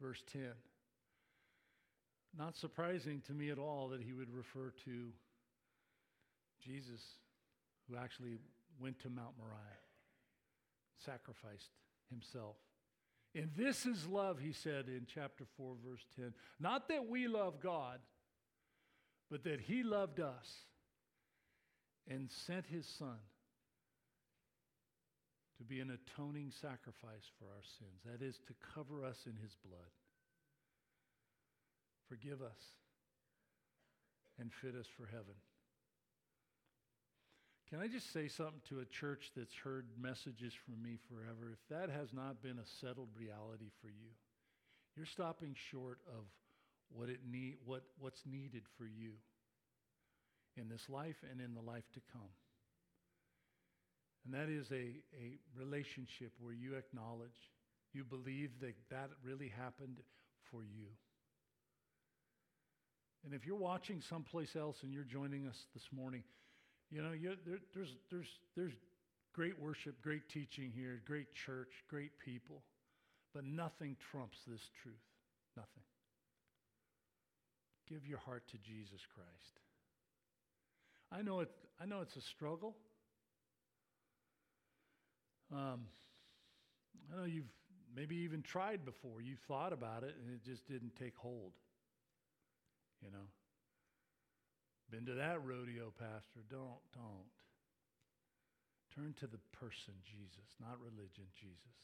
[0.00, 0.42] verse 10.
[2.36, 5.08] Not surprising to me at all that he would refer to
[6.62, 7.00] Jesus,
[7.88, 8.38] who actually
[8.78, 9.80] went to Mount Moriah,
[11.04, 11.70] sacrificed
[12.10, 12.56] himself.
[13.34, 16.34] And this is love, he said in chapter 4, verse 10.
[16.58, 18.00] Not that we love God,
[19.30, 20.66] but that he loved us
[22.08, 23.18] and sent his son
[25.60, 28.00] to be an atoning sacrifice for our sins.
[28.08, 29.92] That is, to cover us in his blood,
[32.08, 32.56] forgive us,
[34.38, 35.36] and fit us for heaven.
[37.68, 41.52] Can I just say something to a church that's heard messages from me forever?
[41.52, 44.16] If that has not been a settled reality for you,
[44.96, 46.24] you're stopping short of
[46.90, 49.12] what it need, what, what's needed for you
[50.56, 52.32] in this life and in the life to come.
[54.24, 57.38] And that is a, a relationship where you acknowledge,
[57.92, 59.98] you believe that that really happened
[60.50, 60.86] for you.
[63.24, 66.22] And if you're watching someplace else and you're joining us this morning,
[66.90, 67.10] you know,
[67.46, 68.72] there, there's, there's, there's
[69.34, 72.62] great worship, great teaching here, great church, great people,
[73.34, 74.94] but nothing trumps this truth.
[75.56, 75.84] Nothing.
[77.88, 79.60] Give your heart to Jesus Christ.
[81.12, 81.50] I know, it,
[81.80, 82.76] I know it's a struggle.
[85.52, 85.80] Um,
[87.12, 87.50] I know you've
[87.94, 89.20] maybe even tried before.
[89.20, 91.52] You've thought about it and it just didn't take hold.
[93.02, 93.26] You know?
[94.90, 96.42] Been to that rodeo, Pastor.
[96.50, 97.30] Don't, don't.
[98.94, 101.78] Turn to the person, Jesus, not religion, Jesus.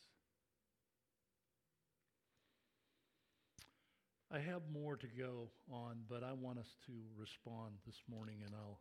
[4.30, 8.52] I have more to go on, but I want us to respond this morning, and
[8.56, 8.80] I'll,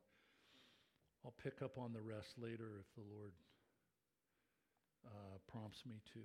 [1.23, 3.31] I'll pick up on the rest later if the Lord
[5.05, 6.19] uh, prompts me to.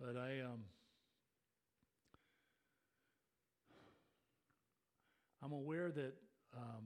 [0.00, 0.64] But I, um,
[5.42, 6.14] I'm aware that
[6.56, 6.84] um,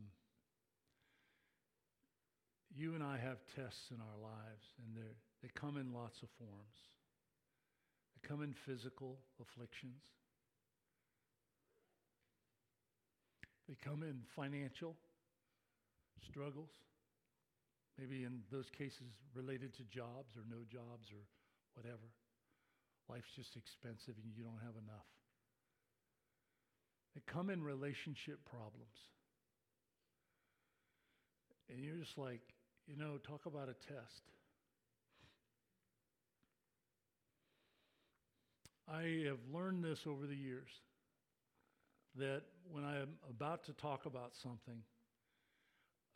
[2.75, 5.05] you and I have tests in our lives, and
[5.43, 6.77] they come in lots of forms.
[8.14, 10.03] They come in physical afflictions.
[13.68, 14.97] They come in financial
[16.29, 16.71] struggles,
[18.01, 21.20] maybe in those cases related to jobs or no jobs or
[21.74, 22.09] whatever.
[23.09, 25.05] Life's just expensive and you don't have enough.
[27.14, 28.96] They come in relationship problems.
[31.68, 32.40] And you're just like,
[32.86, 34.22] you know, talk about a test.
[38.88, 40.70] I have learned this over the years
[42.16, 42.42] that
[42.72, 44.82] when I am about to talk about something,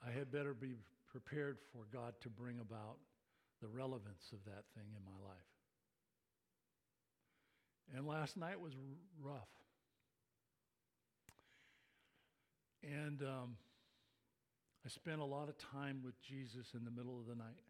[0.04, 0.74] I had better be
[1.14, 2.96] prepared for God to bring about
[3.62, 5.36] the relevance of that thing in my life.
[7.96, 9.48] And last night was r- rough.
[12.82, 13.56] And um,
[14.84, 17.62] I spent a lot of time with Jesus in the middle of the night.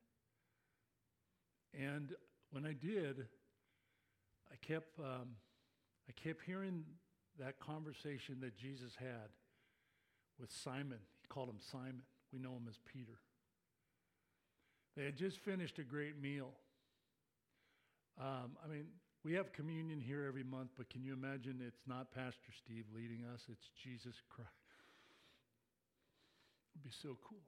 [1.79, 2.15] And
[2.51, 3.27] when I did,
[4.51, 5.37] I kept, um,
[6.09, 6.83] I kept hearing
[7.39, 9.29] that conversation that Jesus had
[10.41, 11.01] with Simon.
[11.21, 12.01] He called him Simon.
[12.33, 13.19] We know him as Peter.
[14.97, 16.51] They had just finished a great meal.
[18.21, 18.87] Um, I mean,
[19.25, 23.25] we have communion here every month, but can you imagine it's not Pastor Steve leading
[23.33, 24.51] us, it's Jesus Christ.
[26.75, 27.43] It'd be so cool.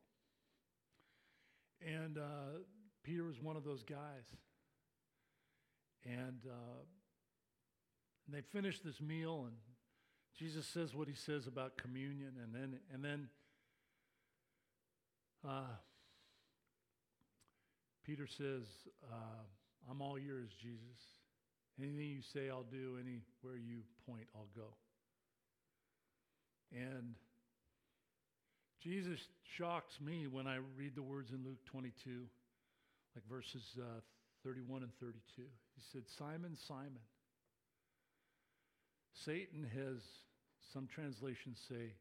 [1.81, 2.61] And uh,
[3.05, 4.25] Peter was one of those guys.
[6.05, 6.83] And uh,
[8.29, 9.57] they finished this meal, and
[10.39, 13.29] Jesus says what he says about communion, and then and then
[15.47, 15.77] uh,
[18.07, 18.63] Peter says,
[19.11, 19.43] uh,
[19.91, 21.03] "I'm all yours, Jesus.
[21.79, 22.97] Anything you say, I'll do.
[23.01, 24.77] Anywhere you point, I'll go."
[26.71, 27.17] And
[28.81, 29.19] Jesus
[29.59, 32.27] shocks me when I read the words in Luke 22,
[33.17, 34.01] like verses uh,
[34.45, 35.43] 31 and 32.
[35.43, 37.03] He said, "Simon, Simon."
[39.25, 40.03] Satan has,
[40.73, 41.95] some translations say,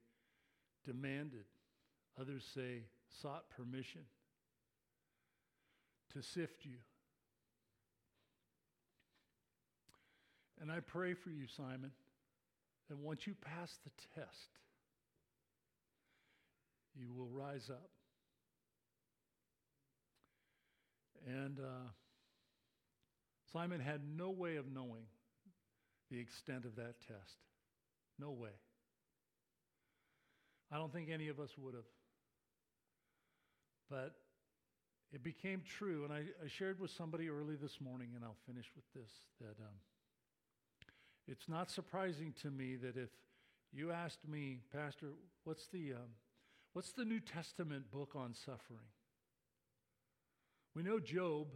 [0.86, 1.46] demanded,
[2.20, 2.84] others say,
[3.22, 4.02] sought permission
[6.16, 6.78] to sift you.
[10.62, 11.92] And I pray for you, Simon,
[12.90, 14.50] that once you pass the test,
[16.96, 17.90] you will rise up.
[21.28, 21.90] And uh,
[23.52, 25.04] Simon had no way of knowing
[26.10, 27.38] the extent of that test.
[28.18, 28.52] No way.
[30.72, 31.84] I don't think any of us would have.
[33.90, 34.16] But
[35.16, 38.70] it became true, and I, I, shared with somebody early this morning, and I'll finish
[38.76, 39.10] with this
[39.40, 39.78] that um,
[41.26, 43.10] it's not surprising to me that if
[43.72, 45.08] you asked me, Pastor,
[45.46, 46.12] what's the, um,
[46.74, 48.90] what's the New Testament book on suffering?
[50.76, 51.48] We know Job,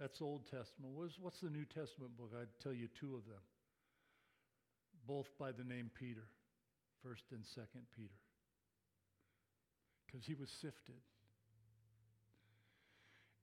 [0.00, 0.92] that's Old Testament.
[0.92, 2.32] What's, what's the New Testament book?
[2.36, 3.42] I'd tell you two of them
[5.06, 6.26] both by the name Peter,
[7.06, 8.18] 1st and 2nd Peter,
[10.04, 10.96] because he was sifted.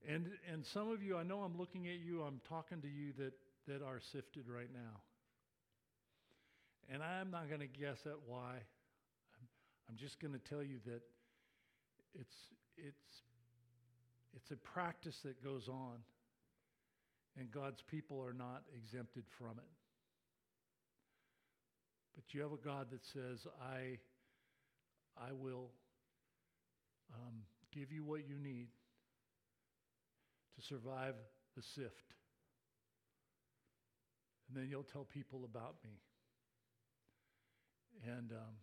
[0.08, 3.14] And, and some of you, I know I'm looking at you, I'm talking to you
[3.18, 3.34] that,
[3.68, 5.00] that are sifted right now.
[6.92, 8.56] And I'm not going to guess at why.
[8.56, 9.48] I'm,
[9.90, 11.02] I'm just going to tell you that
[12.14, 12.36] it's,
[12.78, 13.22] it's,
[14.36, 16.00] it's a practice that goes on,
[17.40, 19.72] and God's people are not exempted from it.
[22.14, 23.98] But you have a God that says, I,
[25.18, 25.72] I will
[27.16, 28.68] um, give you what you need
[30.56, 31.16] to survive
[31.56, 32.14] the sift.
[34.48, 35.98] And then you'll tell people about me.
[38.06, 38.56] And um,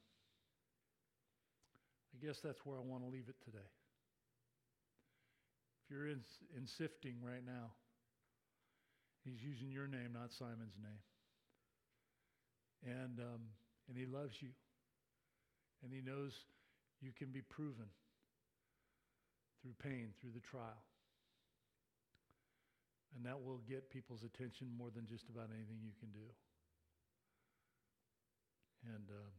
[2.14, 3.70] I guess that's where I want to leave it today.
[5.84, 6.20] If you're in,
[6.56, 7.72] in sifting right now,
[9.24, 11.02] he's using your name, not Simon's name.
[12.84, 13.42] And, um,
[13.88, 14.50] and he loves you.
[15.82, 16.32] And he knows
[17.00, 17.86] you can be proven
[19.62, 20.84] through pain, through the trial.
[23.16, 26.26] And that will get people's attention more than just about anything you can do.
[28.86, 29.32] And um,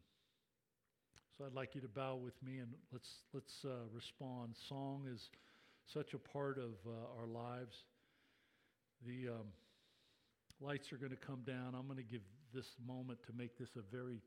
[1.37, 4.55] so I'd like you to bow with me and let's, let's uh, respond.
[4.67, 5.29] Song is
[5.91, 7.77] such a part of uh, our lives.
[9.05, 9.47] The um,
[10.59, 11.73] lights are going to come down.
[11.73, 12.21] I'm going to give
[12.53, 14.21] this moment to make this a very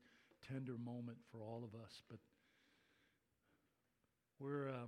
[0.48, 2.02] tender moment for all of us.
[2.10, 2.18] But
[4.40, 4.86] we're, uh,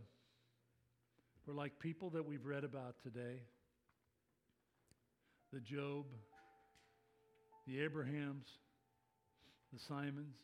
[1.46, 3.38] we're like people that we've read about today
[5.52, 6.04] the Job,
[7.66, 8.46] the Abrahams,
[9.72, 10.36] the Simons.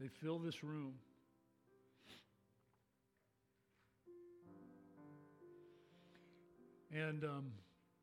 [0.00, 0.94] They fill this room.
[6.92, 7.46] And um,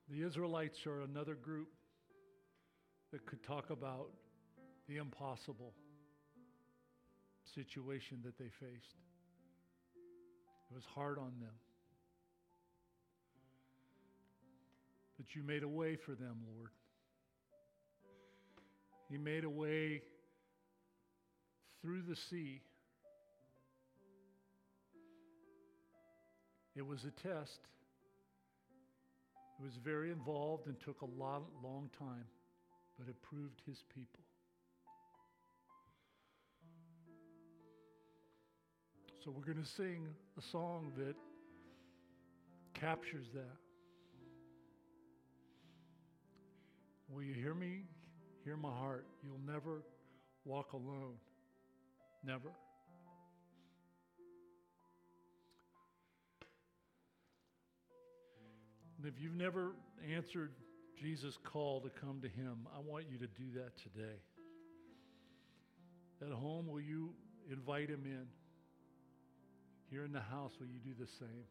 [0.10, 1.70] the Israelites are another group
[3.12, 4.10] that could talk about
[4.88, 5.74] the impossible
[7.56, 8.96] situation that they faced.
[10.70, 11.54] It was hard on them.
[15.26, 16.70] But you made a way for them, Lord.
[19.10, 20.04] He made a way
[21.82, 22.62] through the sea.
[26.76, 27.60] It was a test.
[29.60, 32.26] It was very involved and took a lot, long time,
[33.00, 34.20] but it proved his people.
[39.24, 40.06] So we're going to sing
[40.38, 41.16] a song that
[42.80, 43.65] captures that.
[47.10, 47.84] Will you hear me?
[48.44, 49.06] Hear my heart.
[49.24, 49.84] You'll never
[50.44, 51.16] walk alone.
[52.24, 52.52] Never.
[58.98, 59.74] And if you've never
[60.16, 60.52] answered
[61.00, 64.18] Jesus' call to come to Him, I want you to do that today.
[66.22, 67.14] At home, will you
[67.52, 68.26] invite Him in?
[69.92, 71.46] Here in the house, will you do the same?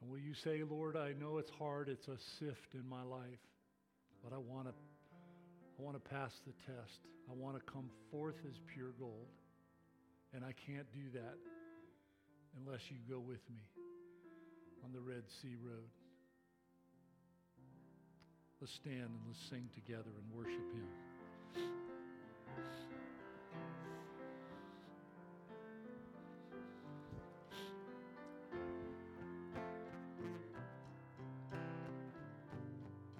[0.00, 3.42] And will you say, Lord, I know it's hard, it's a sift in my life,
[4.22, 4.74] but I want to
[5.78, 6.98] I want to pass the test.
[7.30, 9.28] I want to come forth as pure gold.
[10.34, 11.36] And I can't do that
[12.58, 13.62] unless you go with me
[14.84, 15.88] on the Red Sea Road.
[18.60, 20.88] Let's stand and let's sing together and worship him.